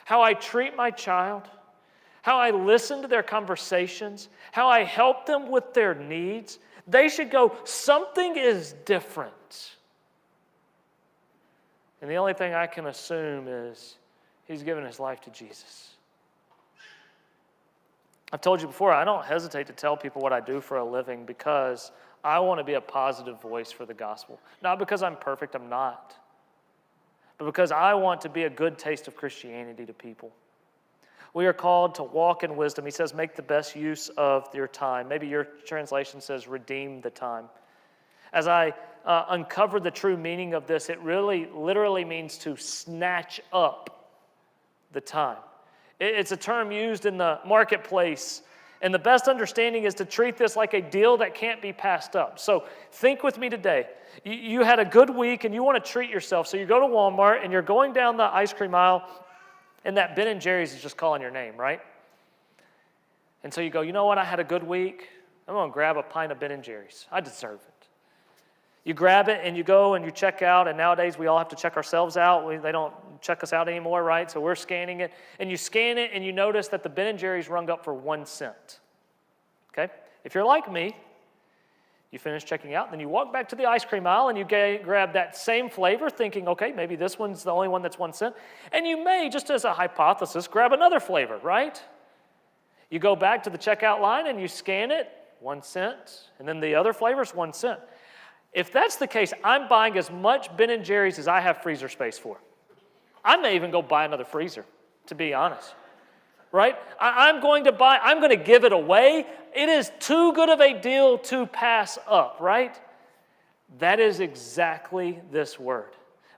how 0.05 0.21
I 0.21 0.35
treat 0.35 0.77
my 0.77 0.91
child, 0.91 1.45
how 2.21 2.39
I 2.39 2.51
listen 2.51 3.01
to 3.01 3.09
their 3.09 3.23
conversations, 3.23 4.29
how 4.53 4.69
I 4.69 4.85
help 4.85 5.25
them 5.25 5.51
with 5.51 5.73
their 5.73 5.95
needs. 5.95 6.59
They 6.87 7.09
should 7.09 7.31
go, 7.31 7.57
something 7.65 8.37
is 8.37 8.75
different. 8.85 9.77
And 12.03 12.11
the 12.11 12.17
only 12.17 12.35
thing 12.35 12.53
I 12.53 12.67
can 12.67 12.89
assume 12.89 13.49
is 13.49 13.97
he's 14.45 14.63
given 14.63 14.85
his 14.85 15.01
life 15.01 15.23
to 15.23 15.31
Jesus. 15.31 15.96
I've 18.33 18.41
told 18.41 18.61
you 18.61 18.67
before, 18.67 18.93
I 18.93 19.05
don't 19.05 19.25
hesitate 19.25 19.69
to 19.69 19.73
tell 19.73 19.97
people 19.97 20.21
what 20.21 20.33
I 20.33 20.41
do 20.41 20.61
for 20.61 20.79
a 20.79 20.85
living 20.85 21.25
because 21.25 21.93
I 22.25 22.41
want 22.41 22.59
to 22.59 22.65
be 22.65 22.75
a 22.75 22.81
positive 22.81 23.41
voice 23.41 23.71
for 23.71 23.87
the 23.87 23.95
gospel. 23.95 24.41
Not 24.63 24.79
because 24.79 25.03
I'm 25.03 25.17
perfect, 25.17 25.55
I'm 25.55 25.69
not, 25.69 26.17
but 27.39 27.45
because 27.45 27.71
I 27.71 27.95
want 27.95 28.21
to 28.23 28.29
be 28.29 28.45
a 28.45 28.51
good 28.51 28.79
taste 28.79 29.07
of 29.07 29.17
Christianity 29.17 29.87
to 29.87 29.93
people. 29.93 30.33
We 31.35 31.47
are 31.47 31.53
called 31.53 31.97
to 31.97 32.03
walk 32.03 32.43
in 32.43 32.57
wisdom. 32.57 32.85
He 32.85 32.91
says, 32.91 33.13
make 33.13 33.37
the 33.37 33.43
best 33.43 33.77
use 33.77 34.09
of 34.17 34.53
your 34.55 34.67
time. 34.67 35.07
Maybe 35.07 35.29
your 35.29 35.45
translation 35.45 36.21
says, 36.21 36.49
redeem 36.49 37.03
the 37.03 37.11
time. 37.11 37.45
As 38.33 38.49
I 38.49 38.73
uh, 39.05 39.27
uncovered 39.29 39.85
the 39.85 39.91
true 39.91 40.17
meaning 40.17 40.55
of 40.55 40.67
this, 40.67 40.89
it 40.89 40.99
really 41.01 41.47
literally 41.55 42.05
means 42.05 42.39
to 42.39 42.57
snatch 42.57 43.41
up 43.53 44.15
the 44.93 45.01
time. 45.01 45.37
It's 45.99 46.33
a 46.33 46.37
term 46.37 46.71
used 46.71 47.07
in 47.07 47.17
the 47.17 47.41
marketplace. 47.47 48.43
And 48.83 48.93
the 48.93 48.99
best 48.99 49.27
understanding 49.27 49.85
is 49.85 49.95
to 49.95 50.05
treat 50.05 50.37
this 50.37 50.55
like 50.55 50.75
a 50.75 50.83
deal 50.83 51.17
that 51.17 51.35
can't 51.35 51.63
be 51.63 51.73
passed 51.73 52.15
up. 52.15 52.39
So 52.39 52.65
think 52.93 53.23
with 53.23 53.39
me 53.39 53.49
today. 53.49 53.87
You 54.25 54.63
had 54.63 54.79
a 54.79 54.85
good 54.85 55.09
week 55.09 55.45
and 55.45 55.55
you 55.55 55.63
want 55.63 55.83
to 55.83 55.91
treat 55.91 56.11
yourself. 56.11 56.47
So 56.47 56.57
you 56.57 56.67
go 56.67 56.81
to 56.81 56.87
Walmart 56.87 57.43
and 57.43 57.51
you're 57.51 57.63
going 57.63 57.95
down 57.95 58.17
the 58.17 58.25
ice 58.25 58.53
cream 58.53 58.75
aisle, 58.75 59.09
and 59.85 59.97
that 59.97 60.17
Ben 60.17 60.29
and 60.29 60.41
Jerry's 60.41 60.75
is 60.75 60.83
just 60.83 60.97
calling 60.97 61.23
your 61.23 61.31
name, 61.31 61.57
right? 61.57 61.81
And 63.45 63.55
so 63.55 63.61
you 63.61 63.71
go, 63.71 63.83
you 63.83 63.93
know 63.93 64.05
what? 64.05 64.19
I 64.19 64.25
had 64.25 64.41
a 64.41 64.45
good 64.45 64.65
week. 64.65 65.09
I'm 65.47 65.55
going 65.55 65.71
to 65.71 65.73
grab 65.73 65.97
a 65.97 66.03
pint 66.03 66.33
of 66.33 66.41
Ben 66.41 66.51
and 66.51 66.63
Jerry's. 66.63 67.07
I 67.11 67.21
deserve 67.21 67.61
it. 67.67 67.76
You 68.87 68.95
grab 68.95 69.29
it 69.29 69.41
and 69.43 69.57
you 69.57 69.65
go 69.65 69.95
and 69.95 70.05
you 70.05 70.13
check 70.13 70.43
out, 70.43 70.69
and 70.69 70.79
nowadays 70.79 71.19
we 71.19 71.27
all 71.27 71.39
have 71.39 71.49
to 71.49 71.57
check 71.57 71.77
ourselves 71.77 72.17
out. 72.17 72.47
We, 72.47 72.57
they 72.57 72.71
don't 72.71 72.95
check 73.21 73.43
us 73.43 73.53
out 73.53 73.69
anymore, 73.69 74.05
right? 74.05 74.31
So 74.31 74.41
we're 74.41 74.55
scanning 74.55 75.01
it. 75.01 75.13
And 75.41 75.51
you 75.51 75.57
scan 75.57 75.99
it 75.99 76.13
and 76.15 76.25
you 76.25 76.33
notice 76.33 76.69
that 76.69 76.85
the 76.85 76.89
Ben 76.89 77.17
& 77.17 77.19
Jerry's 77.19 77.49
rung 77.49 77.69
up 77.69 77.83
for 77.83 77.93
one 77.93 78.25
cent. 78.25 78.79
Okay? 79.73 79.93
If 80.23 80.37
you're 80.37 80.45
like 80.45 80.71
me, 80.71 80.97
you 82.13 82.21
finish 82.21 82.45
checking 82.45 82.75
out, 82.75 82.93
then 82.93 83.01
you 83.01 83.09
walk 83.09 83.33
back 83.33 83.49
to 83.49 83.57
the 83.57 83.67
ice 83.67 83.85
cream 83.85 84.07
aisle 84.07 84.29
and 84.29 84.39
you 84.39 84.45
grab 84.45 85.13
that 85.15 85.37
same 85.37 85.69
flavor, 85.69 86.09
thinking, 86.09 86.47
okay, 86.47 86.71
maybe 86.71 86.95
this 86.95 87.19
one's 87.19 87.43
the 87.43 87.51
only 87.51 87.67
one 87.67 87.83
that's 87.83 87.99
one 87.99 88.13
cent. 88.13 88.37
And 88.71 88.87
you 88.87 89.03
may, 89.03 89.29
just 89.29 89.51
as 89.51 89.65
a 89.65 89.73
hypothesis, 89.73 90.47
grab 90.47 90.73
another 90.73 91.01
flavor, 91.01 91.39
right? 91.43 91.83
You 92.89 93.01
go 93.01 93.17
back 93.17 93.43
to 93.43 93.51
the 93.51 93.59
checkout 93.59 94.01
line 94.01 94.29
and 94.29 94.41
you 94.41 94.47
scan 94.47 94.93
it, 94.93 95.11
one 95.41 95.61
cent, 95.61 96.31
and 96.39 96.47
then 96.47 96.61
the 96.61 96.77
other 96.77 96.93
flavors, 96.93 97.35
one 97.35 97.53
cent. 97.53 97.81
If 98.57 98.73
that's 98.73 98.97
the 98.97 99.07
case, 99.07 99.35
I'm 99.45 99.69
buying 99.69 99.99
as 99.99 100.11
much 100.11 100.57
Ben 100.57 100.71
and 100.71 100.83
Jerry's 100.83 101.19
as 101.19 101.29
I 101.29 101.41
have 101.41 101.63
freezer 101.63 101.91
space 101.91 102.19
for. 102.19 102.39
I 103.23 103.37
may 103.37 103.55
even 103.55 103.71
go 103.71 103.83
buy 103.83 104.07
another 104.07 104.25
freezer, 104.25 104.65
to 105.09 105.15
be 105.15 105.35
honest. 105.35 105.75
Right? 106.53 106.75
I, 106.99 107.29
am 107.29 107.43
going 107.43 107.65
to 107.65 107.73
buy, 107.73 107.99
I'm 108.03 108.19
going 108.19 108.31
to 108.31 108.43
give 108.43 108.65
it 108.65 108.73
away. 108.73 109.27
It 109.55 109.69
is 109.69 109.93
too 110.01 110.33
good 110.33 110.49
of 110.49 110.63
a 110.63 110.81
deal 110.81 111.19
to 111.19 111.45
pass 111.45 111.99
up, 112.09 112.39
right? 112.41 112.75
That 113.79 114.01
is 114.01 114.21
exactly 114.21 115.21
this 115.31 115.61
word. 115.61 115.91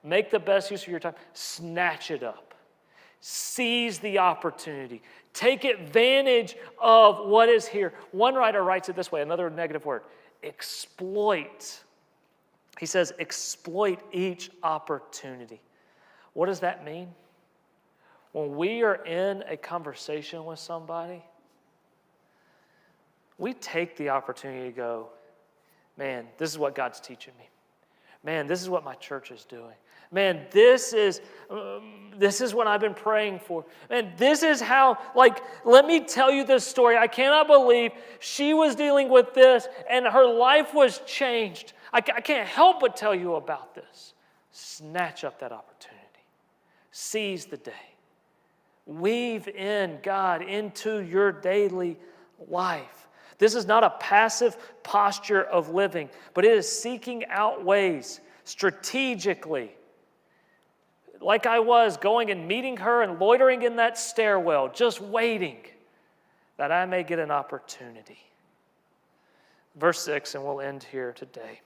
Make 0.02 0.32
the 0.32 0.40
best 0.40 0.72
use 0.72 0.82
of 0.82 0.88
your 0.88 0.98
time, 0.98 1.14
snatch 1.34 2.10
it 2.10 2.24
up, 2.24 2.52
seize 3.20 4.00
the 4.00 4.18
opportunity, 4.18 5.02
take 5.34 5.62
advantage 5.64 6.56
of 6.80 7.28
what 7.28 7.48
is 7.48 7.68
here. 7.68 7.94
One 8.10 8.34
writer 8.34 8.64
writes 8.64 8.88
it 8.88 8.96
this 8.96 9.12
way 9.12 9.22
another 9.22 9.50
negative 9.50 9.86
word 9.86 10.02
exploit. 10.42 11.84
He 12.78 12.86
says, 12.86 13.12
exploit 13.18 14.00
each 14.12 14.50
opportunity. 14.62 15.60
What 16.32 16.46
does 16.46 16.60
that 16.60 16.84
mean? 16.84 17.08
When 18.32 18.56
we 18.56 18.82
are 18.82 19.04
in 19.04 19.42
a 19.48 19.56
conversation 19.56 20.44
with 20.44 20.58
somebody, 20.58 21.24
we 23.38 23.54
take 23.54 23.96
the 23.96 24.10
opportunity 24.10 24.70
to 24.70 24.76
go, 24.76 25.08
man, 25.96 26.26
this 26.36 26.50
is 26.50 26.58
what 26.58 26.74
God's 26.74 27.00
teaching 27.00 27.32
me. 27.38 27.48
Man, 28.24 28.46
this 28.46 28.60
is 28.60 28.68
what 28.68 28.84
my 28.84 28.94
church 28.94 29.30
is 29.30 29.44
doing. 29.44 29.74
Man, 30.10 30.46
this 30.50 30.92
is 30.92 31.20
um, 31.50 32.12
this 32.16 32.40
is 32.40 32.54
what 32.54 32.66
I've 32.66 32.80
been 32.80 32.94
praying 32.94 33.40
for. 33.40 33.64
Man, 33.90 34.12
this 34.16 34.42
is 34.42 34.60
how 34.60 34.98
like 35.14 35.42
let 35.64 35.86
me 35.86 36.00
tell 36.00 36.30
you 36.30 36.44
this 36.44 36.66
story. 36.66 36.96
I 36.96 37.06
cannot 37.06 37.46
believe 37.46 37.92
she 38.18 38.54
was 38.54 38.74
dealing 38.74 39.08
with 39.08 39.34
this 39.34 39.68
and 39.88 40.06
her 40.06 40.26
life 40.26 40.72
was 40.72 41.00
changed. 41.06 41.74
I, 41.92 41.98
I 41.98 42.20
can't 42.20 42.48
help 42.48 42.80
but 42.80 42.96
tell 42.96 43.14
you 43.14 43.34
about 43.34 43.74
this. 43.74 44.14
Snatch 44.50 45.24
up 45.24 45.38
that 45.40 45.52
opportunity. 45.52 45.98
Seize 46.90 47.46
the 47.46 47.56
day. 47.56 47.72
Weave 48.86 49.48
in 49.48 49.98
God 50.02 50.42
into 50.42 51.00
your 51.00 51.30
daily 51.30 51.98
life. 52.48 53.08
This 53.38 53.54
is 53.54 53.66
not 53.66 53.84
a 53.84 53.90
passive 54.00 54.56
posture 54.82 55.44
of 55.44 55.70
living, 55.70 56.08
but 56.34 56.44
it 56.44 56.52
is 56.52 56.68
seeking 56.70 57.24
out 57.26 57.64
ways 57.64 58.20
strategically. 58.44 59.72
Like 61.20 61.46
I 61.46 61.60
was 61.60 61.96
going 61.96 62.30
and 62.30 62.48
meeting 62.48 62.76
her 62.78 63.02
and 63.02 63.20
loitering 63.20 63.62
in 63.62 63.76
that 63.76 63.98
stairwell, 63.98 64.68
just 64.68 65.00
waiting 65.00 65.58
that 66.56 66.72
I 66.72 66.86
may 66.86 67.04
get 67.04 67.18
an 67.18 67.30
opportunity. 67.30 68.18
Verse 69.76 70.00
6, 70.00 70.34
and 70.34 70.44
we'll 70.44 70.60
end 70.60 70.82
here 70.82 71.12
today. 71.12 71.60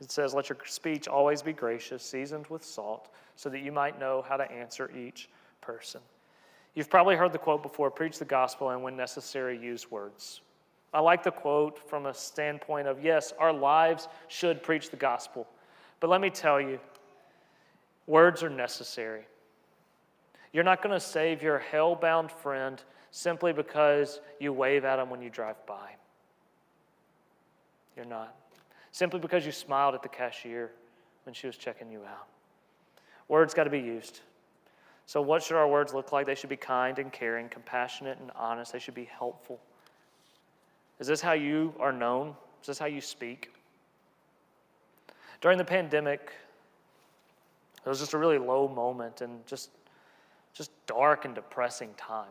It 0.00 0.10
says, 0.10 0.34
Let 0.34 0.48
your 0.48 0.58
speech 0.64 1.08
always 1.08 1.42
be 1.42 1.52
gracious, 1.52 2.02
seasoned 2.02 2.46
with 2.46 2.64
salt, 2.64 3.08
so 3.36 3.48
that 3.50 3.60
you 3.60 3.72
might 3.72 3.98
know 3.98 4.24
how 4.26 4.36
to 4.36 4.50
answer 4.50 4.90
each 4.96 5.28
person. 5.60 6.00
You've 6.74 6.90
probably 6.90 7.16
heard 7.16 7.32
the 7.32 7.38
quote 7.38 7.62
before 7.62 7.90
preach 7.90 8.18
the 8.18 8.24
gospel 8.24 8.70
and, 8.70 8.82
when 8.82 8.96
necessary, 8.96 9.58
use 9.58 9.90
words. 9.90 10.40
I 10.92 11.00
like 11.00 11.22
the 11.22 11.30
quote 11.30 11.88
from 11.88 12.06
a 12.06 12.14
standpoint 12.14 12.88
of 12.88 13.02
yes, 13.02 13.32
our 13.38 13.52
lives 13.52 14.08
should 14.28 14.62
preach 14.62 14.90
the 14.90 14.96
gospel. 14.96 15.46
But 16.00 16.10
let 16.10 16.20
me 16.20 16.30
tell 16.30 16.60
you, 16.60 16.80
words 18.06 18.42
are 18.42 18.50
necessary. 18.50 19.26
You're 20.52 20.64
not 20.64 20.82
going 20.82 20.94
to 20.94 21.00
save 21.00 21.42
your 21.42 21.58
hell 21.58 21.94
bound 21.94 22.32
friend 22.32 22.82
simply 23.10 23.52
because 23.52 24.20
you 24.40 24.52
wave 24.52 24.84
at 24.84 24.98
him 24.98 25.10
when 25.10 25.22
you 25.22 25.30
drive 25.30 25.64
by. 25.66 25.90
You're 27.96 28.06
not. 28.06 28.34
Simply 28.92 29.20
because 29.20 29.46
you 29.46 29.52
smiled 29.52 29.94
at 29.94 30.02
the 30.02 30.08
cashier 30.08 30.70
when 31.24 31.34
she 31.34 31.46
was 31.46 31.56
checking 31.56 31.90
you 31.90 32.00
out. 32.00 32.26
Words 33.28 33.54
got 33.54 33.64
to 33.64 33.70
be 33.70 33.78
used. 33.78 34.20
So, 35.06 35.20
what 35.20 35.42
should 35.42 35.56
our 35.56 35.68
words 35.68 35.92
look 35.92 36.12
like? 36.12 36.26
They 36.26 36.34
should 36.34 36.50
be 36.50 36.56
kind 36.56 36.98
and 36.98 37.12
caring, 37.12 37.48
compassionate 37.48 38.18
and 38.20 38.30
honest. 38.36 38.72
They 38.72 38.78
should 38.78 38.94
be 38.94 39.08
helpful. 39.18 39.60
Is 40.98 41.06
this 41.06 41.20
how 41.20 41.32
you 41.32 41.74
are 41.80 41.92
known? 41.92 42.34
Is 42.60 42.66
this 42.68 42.78
how 42.78 42.86
you 42.86 43.00
speak? 43.00 43.52
During 45.40 45.58
the 45.58 45.64
pandemic, 45.64 46.32
it 47.84 47.88
was 47.88 47.98
just 47.98 48.12
a 48.12 48.18
really 48.18 48.38
low 48.38 48.68
moment 48.68 49.22
and 49.22 49.44
just, 49.46 49.70
just 50.52 50.70
dark 50.86 51.24
and 51.24 51.34
depressing 51.34 51.94
time. 51.96 52.28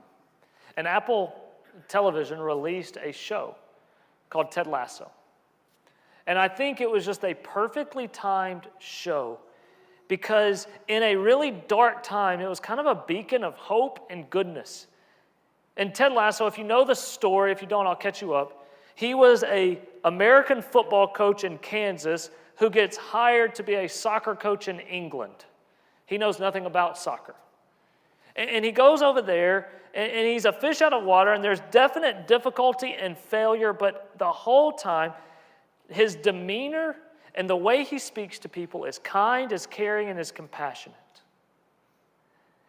And 0.77 0.87
Apple 0.87 1.33
Television 1.87 2.39
released 2.39 2.97
a 2.97 3.11
show 3.11 3.55
called 4.29 4.51
Ted 4.51 4.67
Lasso. 4.67 5.09
And 6.27 6.38
I 6.38 6.47
think 6.47 6.82
it 6.82 6.89
was 6.89 7.05
just 7.05 7.23
a 7.23 7.34
perfectly 7.34 8.08
timed 8.08 8.67
show 8.79 9.39
because 10.08 10.67
in 10.88 11.03
a 11.03 11.15
really 11.15 11.51
dark 11.51 12.03
time, 12.03 12.41
it 12.41 12.49
was 12.49 12.60
kind 12.60 12.79
of 12.79 12.86
a 12.86 12.95
beacon 13.08 13.43
of 13.43 13.55
hope 13.55 14.08
and 14.10 14.29
goodness. 14.29 14.88
And 15.77 15.95
Ted 15.95 16.12
Lasso, 16.12 16.45
if 16.47 16.58
you 16.58 16.63
know 16.63 16.84
the 16.84 16.95
story, 16.95 17.51
if 17.51 17.62
you 17.62 17.67
don't, 17.67 17.88
I'll 17.88 17.95
catch 17.95 18.21
you 18.21 18.34
up. 18.34 18.67
He 18.95 19.13
was 19.13 19.43
a 19.43 19.79
American 20.03 20.62
football 20.62 21.08
coach 21.08 21.43
in 21.43 21.58
Kansas 21.60 22.32
who 22.58 22.69
gets 22.69 22.97
hired 22.97 23.55
to 23.55 23.63
be 23.63 23.75
a 23.75 23.88
soccer 23.88 24.36
coach 24.36 24.67
in 24.67 24.82
England. 24.82 25.45
He 26.05 26.17
knows 26.17 26.39
nothing 26.39 26.65
about 26.65 26.97
soccer. 26.97 27.36
And, 28.36 28.65
he 28.65 28.71
goes 28.71 29.01
over 29.01 29.21
there 29.21 29.69
and, 29.93 30.12
and 30.12 30.27
he's 30.27 30.45
a 30.45 30.51
fish 30.51 30.82
out 30.82 30.93
of 30.93 31.03
water, 31.03 31.34
and 31.34 31.43
there's 31.43 31.62
definite 31.71 32.27
difficulty 32.27 32.93
and 32.93 33.17
failure, 33.17 33.73
but 33.73 34.12
the 34.17 34.32
whole 34.32 34.71
time, 34.71 35.13
his 35.89 36.15
demeanor 36.15 36.95
and 37.36 37.49
the 37.49 37.56
way 37.56 37.84
he 37.84 37.99
speaks 37.99 38.39
to 38.39 38.49
people 38.49 38.86
is 38.86 38.99
kind, 38.99 39.52
is 39.52 39.65
caring, 39.65 40.10
and 40.10 40.19
is 40.19 40.32
compassionate. 40.32 40.97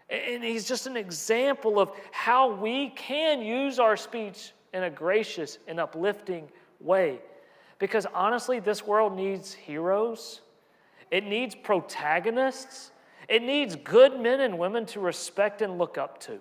And 0.08 0.42
he's 0.42 0.66
just 0.66 0.86
an 0.86 0.96
example 0.96 1.78
of 1.78 1.92
how 2.10 2.54
we 2.54 2.90
can 2.90 3.42
use 3.42 3.78
our 3.78 3.96
speech 3.96 4.52
in 4.72 4.82
a 4.82 4.90
gracious 4.90 5.58
and 5.66 5.80
uplifting 5.80 6.48
way. 6.80 7.20
Because 7.78 8.06
honestly, 8.12 8.60
this 8.60 8.86
world 8.86 9.14
needs 9.16 9.52
heroes, 9.52 10.40
it 11.10 11.24
needs 11.24 11.54
protagonists, 11.54 12.90
it 13.28 13.42
needs 13.42 13.76
good 13.76 14.20
men 14.20 14.40
and 14.40 14.58
women 14.58 14.84
to 14.86 15.00
respect 15.00 15.62
and 15.62 15.78
look 15.78 15.96
up 15.96 16.20
to. 16.20 16.40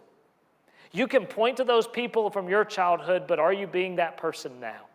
You 0.91 1.07
can 1.07 1.27
point 1.27 1.57
to 1.57 1.63
those 1.63 1.87
people 1.87 2.31
from 2.31 2.49
your 2.49 2.65
childhood, 2.65 3.25
but 3.27 3.39
are 3.39 3.53
you 3.53 3.67
being 3.67 3.95
that 3.97 4.17
person 4.17 4.59
now? 4.59 4.88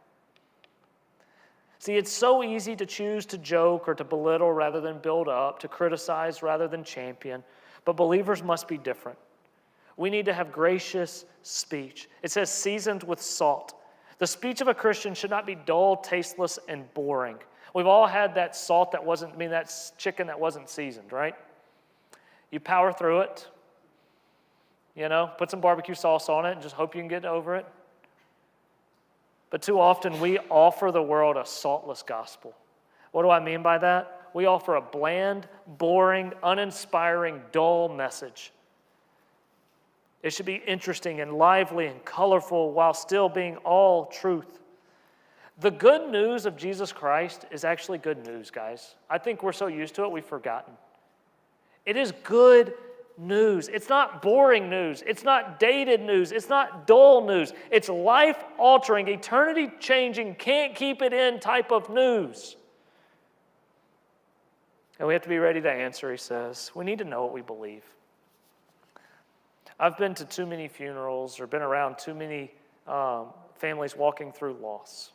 See, 1.84 1.98
it's 1.98 2.10
so 2.10 2.42
easy 2.42 2.74
to 2.76 2.86
choose 2.86 3.26
to 3.26 3.36
joke 3.36 3.86
or 3.86 3.94
to 3.94 4.04
belittle 4.04 4.50
rather 4.50 4.80
than 4.80 5.00
build 5.00 5.28
up, 5.28 5.58
to 5.58 5.68
criticize 5.68 6.42
rather 6.42 6.66
than 6.66 6.82
champion, 6.82 7.44
but 7.84 7.94
believers 7.94 8.42
must 8.42 8.66
be 8.66 8.78
different. 8.78 9.18
We 9.98 10.08
need 10.08 10.24
to 10.24 10.32
have 10.32 10.50
gracious 10.50 11.26
speech. 11.42 12.08
It 12.22 12.30
says, 12.30 12.50
seasoned 12.50 13.02
with 13.02 13.20
salt. 13.20 13.74
The 14.16 14.26
speech 14.26 14.62
of 14.62 14.68
a 14.68 14.72
Christian 14.72 15.12
should 15.12 15.28
not 15.28 15.44
be 15.44 15.56
dull, 15.56 15.98
tasteless, 15.98 16.58
and 16.68 16.90
boring. 16.94 17.36
We've 17.74 17.86
all 17.86 18.06
had 18.06 18.34
that 18.36 18.56
salt 18.56 18.90
that 18.92 19.04
wasn't, 19.04 19.34
I 19.34 19.36
mean, 19.36 19.50
that 19.50 19.70
chicken 19.98 20.26
that 20.28 20.40
wasn't 20.40 20.70
seasoned, 20.70 21.12
right? 21.12 21.34
You 22.50 22.60
power 22.60 22.94
through 22.94 23.20
it, 23.20 23.46
you 24.96 25.10
know, 25.10 25.32
put 25.36 25.50
some 25.50 25.60
barbecue 25.60 25.94
sauce 25.94 26.30
on 26.30 26.46
it 26.46 26.52
and 26.52 26.62
just 26.62 26.76
hope 26.76 26.94
you 26.94 27.02
can 27.02 27.08
get 27.08 27.26
over 27.26 27.56
it. 27.56 27.66
But 29.54 29.62
too 29.62 29.78
often 29.78 30.18
we 30.18 30.40
offer 30.50 30.90
the 30.90 31.00
world 31.00 31.36
a 31.36 31.46
saltless 31.46 32.02
gospel. 32.02 32.56
What 33.12 33.22
do 33.22 33.30
I 33.30 33.38
mean 33.38 33.62
by 33.62 33.78
that? 33.78 34.30
We 34.34 34.46
offer 34.46 34.74
a 34.74 34.80
bland, 34.80 35.46
boring, 35.78 36.32
uninspiring, 36.42 37.40
dull 37.52 37.88
message. 37.88 38.50
It 40.24 40.30
should 40.30 40.44
be 40.44 40.60
interesting 40.66 41.20
and 41.20 41.34
lively 41.34 41.86
and 41.86 42.04
colorful 42.04 42.72
while 42.72 42.94
still 42.94 43.28
being 43.28 43.54
all 43.58 44.06
truth. 44.06 44.58
The 45.60 45.70
good 45.70 46.10
news 46.10 46.46
of 46.46 46.56
Jesus 46.56 46.90
Christ 46.90 47.44
is 47.52 47.62
actually 47.62 47.98
good 47.98 48.26
news, 48.26 48.50
guys. 48.50 48.96
I 49.08 49.18
think 49.18 49.44
we're 49.44 49.52
so 49.52 49.68
used 49.68 49.94
to 49.94 50.02
it, 50.02 50.10
we've 50.10 50.24
forgotten. 50.24 50.74
It 51.86 51.96
is 51.96 52.12
good 52.24 52.74
news. 53.16 53.68
It's 53.68 53.88
not 53.88 54.22
boring 54.22 54.68
news. 54.68 55.02
It's 55.06 55.24
not 55.24 55.58
dated 55.58 56.00
news. 56.00 56.32
It's 56.32 56.48
not 56.48 56.86
dull 56.86 57.26
news. 57.26 57.52
It's 57.70 57.88
life 57.88 58.42
altering, 58.58 59.08
eternity 59.08 59.70
changing, 59.80 60.36
can't 60.36 60.74
keep 60.74 61.02
it 61.02 61.12
in 61.12 61.40
type 61.40 61.70
of 61.70 61.88
news. 61.90 62.56
And 64.98 65.08
we 65.08 65.14
have 65.14 65.22
to 65.22 65.28
be 65.28 65.38
ready 65.38 65.60
to 65.60 65.70
answer, 65.70 66.10
he 66.10 66.16
says. 66.16 66.70
We 66.74 66.84
need 66.84 66.98
to 66.98 67.04
know 67.04 67.24
what 67.24 67.32
we 67.32 67.42
believe. 67.42 67.84
I've 69.78 69.98
been 69.98 70.14
to 70.14 70.24
too 70.24 70.46
many 70.46 70.68
funerals 70.68 71.40
or 71.40 71.46
been 71.46 71.62
around 71.62 71.98
too 71.98 72.14
many 72.14 72.52
um, 72.86 73.26
families 73.54 73.96
walking 73.96 74.30
through 74.32 74.54
loss. 74.54 75.10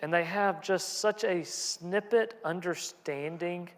And 0.00 0.12
they 0.12 0.24
have 0.24 0.62
just 0.62 0.98
such 0.98 1.24
a 1.24 1.44
snippet 1.44 2.38
understanding, 2.44 3.68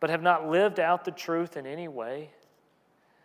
but 0.00 0.10
have 0.10 0.22
not 0.22 0.48
lived 0.48 0.80
out 0.80 1.04
the 1.04 1.10
truth 1.10 1.56
in 1.56 1.66
any 1.66 1.88
way. 1.88 2.30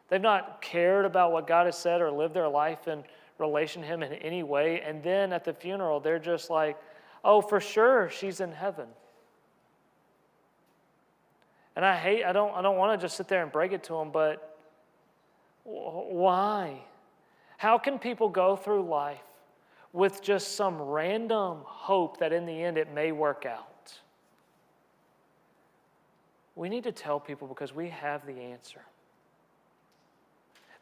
They've 0.10 0.22
not 0.22 0.62
cared 0.62 1.06
about 1.06 1.32
what 1.32 1.48
God 1.48 1.66
has 1.66 1.78
said 1.78 2.02
or 2.02 2.12
lived 2.12 2.34
their 2.34 2.48
life 2.48 2.88
in 2.88 3.04
relation 3.40 3.82
to 3.82 3.88
Him 3.88 4.04
in 4.04 4.14
any 4.14 4.44
way. 4.44 4.82
And 4.82 5.02
then 5.02 5.34
at 5.34 5.44
the 5.44 5.54
funeral, 5.54 6.00
they're 6.00 6.20
just 6.20 6.50
like, 6.50 6.78
oh, 7.24 7.42
for 7.42 7.60
sure, 7.60 8.10
she's 8.10 8.40
in 8.40 8.52
heaven. 8.52 8.88
And 11.76 11.84
I 11.84 11.98
hate, 11.98 12.24
I 12.24 12.32
don't, 12.32 12.54
I 12.54 12.62
don't 12.62 12.78
want 12.78 13.00
to 13.00 13.04
just 13.04 13.18
sit 13.18 13.28
there 13.28 13.42
and 13.42 13.52
break 13.52 13.72
it 13.72 13.84
to 13.86 13.94
them, 13.94 14.12
but 14.12 14.58
why? 15.64 16.80
How 17.58 17.78
can 17.78 17.98
people 17.98 18.30
go 18.30 18.56
through 18.56 18.88
life 18.88 19.24
with 19.92 20.22
just 20.22 20.56
some 20.56 20.82
random 20.82 21.60
hope 21.64 22.20
that 22.20 22.34
in 22.34 22.46
the 22.46 22.64
end 22.64 22.78
it 22.78 22.94
may 22.94 23.12
work 23.12 23.46
out? 23.46 23.73
We 26.56 26.70
need 26.70 26.84
to 26.84 26.92
tell 26.92 27.20
people 27.20 27.48
because 27.48 27.74
we 27.74 27.90
have 27.90 28.26
the 28.26 28.40
answer. 28.40 28.82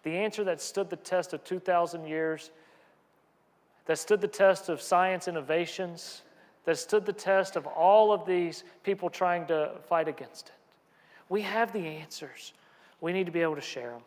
The 0.03 0.17
answer 0.17 0.43
that 0.45 0.61
stood 0.61 0.89
the 0.89 0.95
test 0.95 1.33
of 1.33 1.43
2,000 1.43 2.05
years, 2.05 2.51
that 3.85 3.97
stood 3.97 4.19
the 4.19 4.27
test 4.27 4.69
of 4.69 4.81
science 4.81 5.27
innovations, 5.27 6.23
that 6.65 6.77
stood 6.77 7.05
the 7.05 7.13
test 7.13 7.55
of 7.55 7.65
all 7.67 8.11
of 8.11 8.25
these 8.25 8.63
people 8.83 9.09
trying 9.09 9.45
to 9.47 9.71
fight 9.87 10.07
against 10.07 10.47
it. 10.47 10.53
We 11.29 11.41
have 11.41 11.71
the 11.71 11.79
answers. 11.79 12.53
We 12.99 13.13
need 13.13 13.25
to 13.27 13.31
be 13.31 13.41
able 13.41 13.55
to 13.55 13.61
share 13.61 13.91
them. 13.91 14.01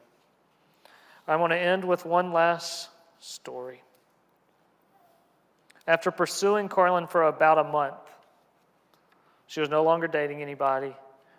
I 1.27 1.37
want 1.37 1.53
to 1.53 1.59
end 1.59 1.85
with 1.85 2.05
one 2.05 2.33
last 2.33 2.91
story. 3.19 3.83
After 5.87 6.11
pursuing 6.11 6.69
Carlin 6.69 7.07
for 7.07 7.25
about 7.25 7.59
a 7.59 7.65
month, 7.65 7.95
she 9.47 9.61
was 9.61 9.69
no 9.69 9.83
longer 9.83 10.07
dating 10.07 10.43
anybody. 10.43 10.95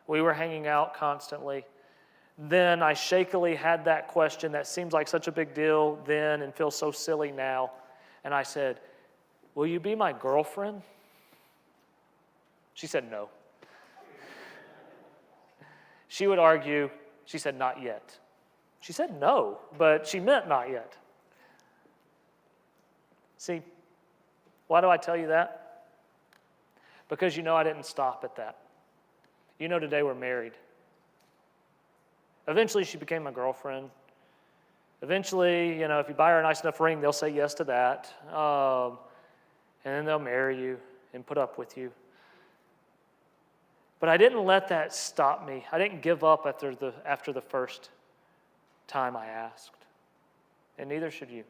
We 0.07 0.21
were 0.21 0.33
hanging 0.33 0.67
out 0.67 0.93
constantly. 0.93 1.65
Then 2.37 2.81
I 2.83 2.93
shakily 2.93 3.55
had 3.55 3.85
that 3.85 4.07
question 4.07 4.51
that 4.51 4.67
seems 4.67 4.93
like 4.93 5.07
such 5.07 5.27
a 5.27 5.31
big 5.31 5.53
deal 5.53 5.99
then 6.05 6.41
and 6.41 6.53
feels 6.53 6.75
so 6.75 6.91
silly 6.91 7.31
now. 7.31 7.71
And 8.23 8.33
I 8.33 8.43
said, 8.43 8.79
Will 9.55 9.67
you 9.67 9.79
be 9.79 9.95
my 9.95 10.11
girlfriend? 10.11 10.81
She 12.73 12.87
said, 12.87 13.09
No. 13.09 13.29
She 16.07 16.27
would 16.27 16.39
argue, 16.39 16.89
she 17.25 17.37
said, 17.37 17.57
Not 17.57 17.81
yet. 17.81 18.17
She 18.85 18.93
said 18.93 19.19
no, 19.19 19.57
but 19.79 20.05
she 20.05 20.19
meant 20.19 20.47
not 20.47 20.69
yet. 20.69 20.95
See, 23.39 23.63
why 24.67 24.79
do 24.79 24.87
I 24.91 24.97
tell 24.97 25.17
you 25.17 25.25
that? 25.29 25.87
Because 27.09 27.35
you 27.35 27.41
know 27.41 27.55
I 27.55 27.63
didn't 27.63 27.87
stop 27.87 28.23
at 28.23 28.35
that. 28.35 28.59
You 29.59 29.67
know 29.67 29.79
today 29.79 30.03
we're 30.03 30.13
married. 30.13 30.53
Eventually, 32.47 32.83
she 32.83 32.97
became 32.97 33.23
my 33.23 33.31
girlfriend. 33.31 33.89
Eventually, 35.01 35.79
you 35.79 35.87
know, 35.87 35.99
if 35.99 36.07
you 36.07 36.13
buy 36.13 36.31
her 36.31 36.39
a 36.39 36.43
nice 36.43 36.61
enough 36.61 36.79
ring, 36.79 37.01
they'll 37.01 37.13
say 37.13 37.29
yes 37.29 37.53
to 37.55 37.63
that. 37.65 38.11
Um, 38.33 38.97
and 39.83 39.93
then 39.93 40.05
they'll 40.05 40.19
marry 40.19 40.59
you 40.59 40.77
and 41.13 41.25
put 41.25 41.37
up 41.37 41.57
with 41.57 41.77
you. 41.77 41.91
But 43.99 44.09
I 44.09 44.17
didn't 44.17 44.43
let 44.45 44.67
that 44.69 44.93
stop 44.93 45.47
me. 45.47 45.65
I 45.71 45.77
didn't 45.77 46.01
give 46.01 46.23
up 46.23 46.45
after 46.45 46.75
the, 46.75 46.93
after 47.05 47.31
the 47.31 47.41
first 47.41 47.89
time 48.87 49.15
I 49.15 49.25
asked. 49.25 49.71
And 50.77 50.89
neither 50.89 51.09
should 51.09 51.29
you. 51.29 51.43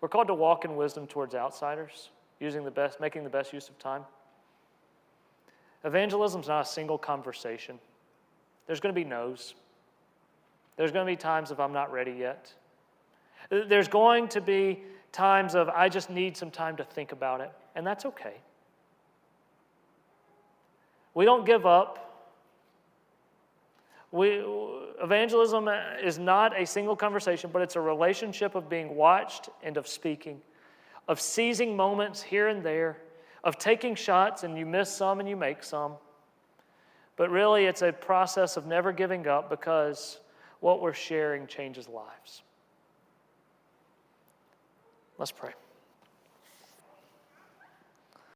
We're 0.00 0.08
called 0.08 0.28
to 0.28 0.34
walk 0.34 0.64
in 0.64 0.76
wisdom 0.76 1.06
towards 1.06 1.34
outsiders, 1.34 2.10
using 2.38 2.64
the 2.64 2.70
best, 2.70 3.00
making 3.00 3.24
the 3.24 3.30
best 3.30 3.52
use 3.52 3.68
of 3.68 3.78
time. 3.78 4.02
Evangelism 5.86 6.40
is 6.40 6.48
not 6.48 6.62
a 6.62 6.68
single 6.68 6.98
conversation. 6.98 7.78
There's 8.66 8.80
going 8.80 8.92
to 8.92 9.00
be 9.00 9.08
no's. 9.08 9.54
There's 10.76 10.90
going 10.90 11.06
to 11.06 11.10
be 11.10 11.16
times 11.16 11.52
of 11.52 11.60
I'm 11.60 11.72
not 11.72 11.92
ready 11.92 12.10
yet. 12.10 12.52
There's 13.50 13.86
going 13.86 14.26
to 14.28 14.40
be 14.40 14.82
times 15.12 15.54
of 15.54 15.68
I 15.68 15.88
just 15.88 16.10
need 16.10 16.36
some 16.36 16.50
time 16.50 16.76
to 16.78 16.84
think 16.84 17.12
about 17.12 17.40
it, 17.40 17.52
and 17.76 17.86
that's 17.86 18.04
okay. 18.04 18.34
We 21.14 21.24
don't 21.24 21.46
give 21.46 21.64
up. 21.64 22.02
We, 24.10 24.44
evangelism 25.00 25.68
is 26.02 26.18
not 26.18 26.60
a 26.60 26.66
single 26.66 26.96
conversation, 26.96 27.50
but 27.52 27.62
it's 27.62 27.76
a 27.76 27.80
relationship 27.80 28.56
of 28.56 28.68
being 28.68 28.96
watched 28.96 29.50
and 29.62 29.76
of 29.76 29.86
speaking, 29.86 30.40
of 31.06 31.20
seizing 31.20 31.76
moments 31.76 32.22
here 32.22 32.48
and 32.48 32.64
there, 32.64 32.98
of 33.46 33.58
taking 33.58 33.94
shots 33.94 34.42
and 34.42 34.58
you 34.58 34.66
miss 34.66 34.92
some 34.92 35.20
and 35.20 35.28
you 35.28 35.36
make 35.36 35.62
some. 35.62 35.94
But 37.16 37.30
really, 37.30 37.64
it's 37.64 37.80
a 37.80 37.92
process 37.92 38.56
of 38.56 38.66
never 38.66 38.92
giving 38.92 39.28
up 39.28 39.48
because 39.48 40.18
what 40.58 40.82
we're 40.82 40.92
sharing 40.92 41.46
changes 41.46 41.88
lives. 41.88 42.42
Let's 45.16 45.30
pray. 45.30 45.52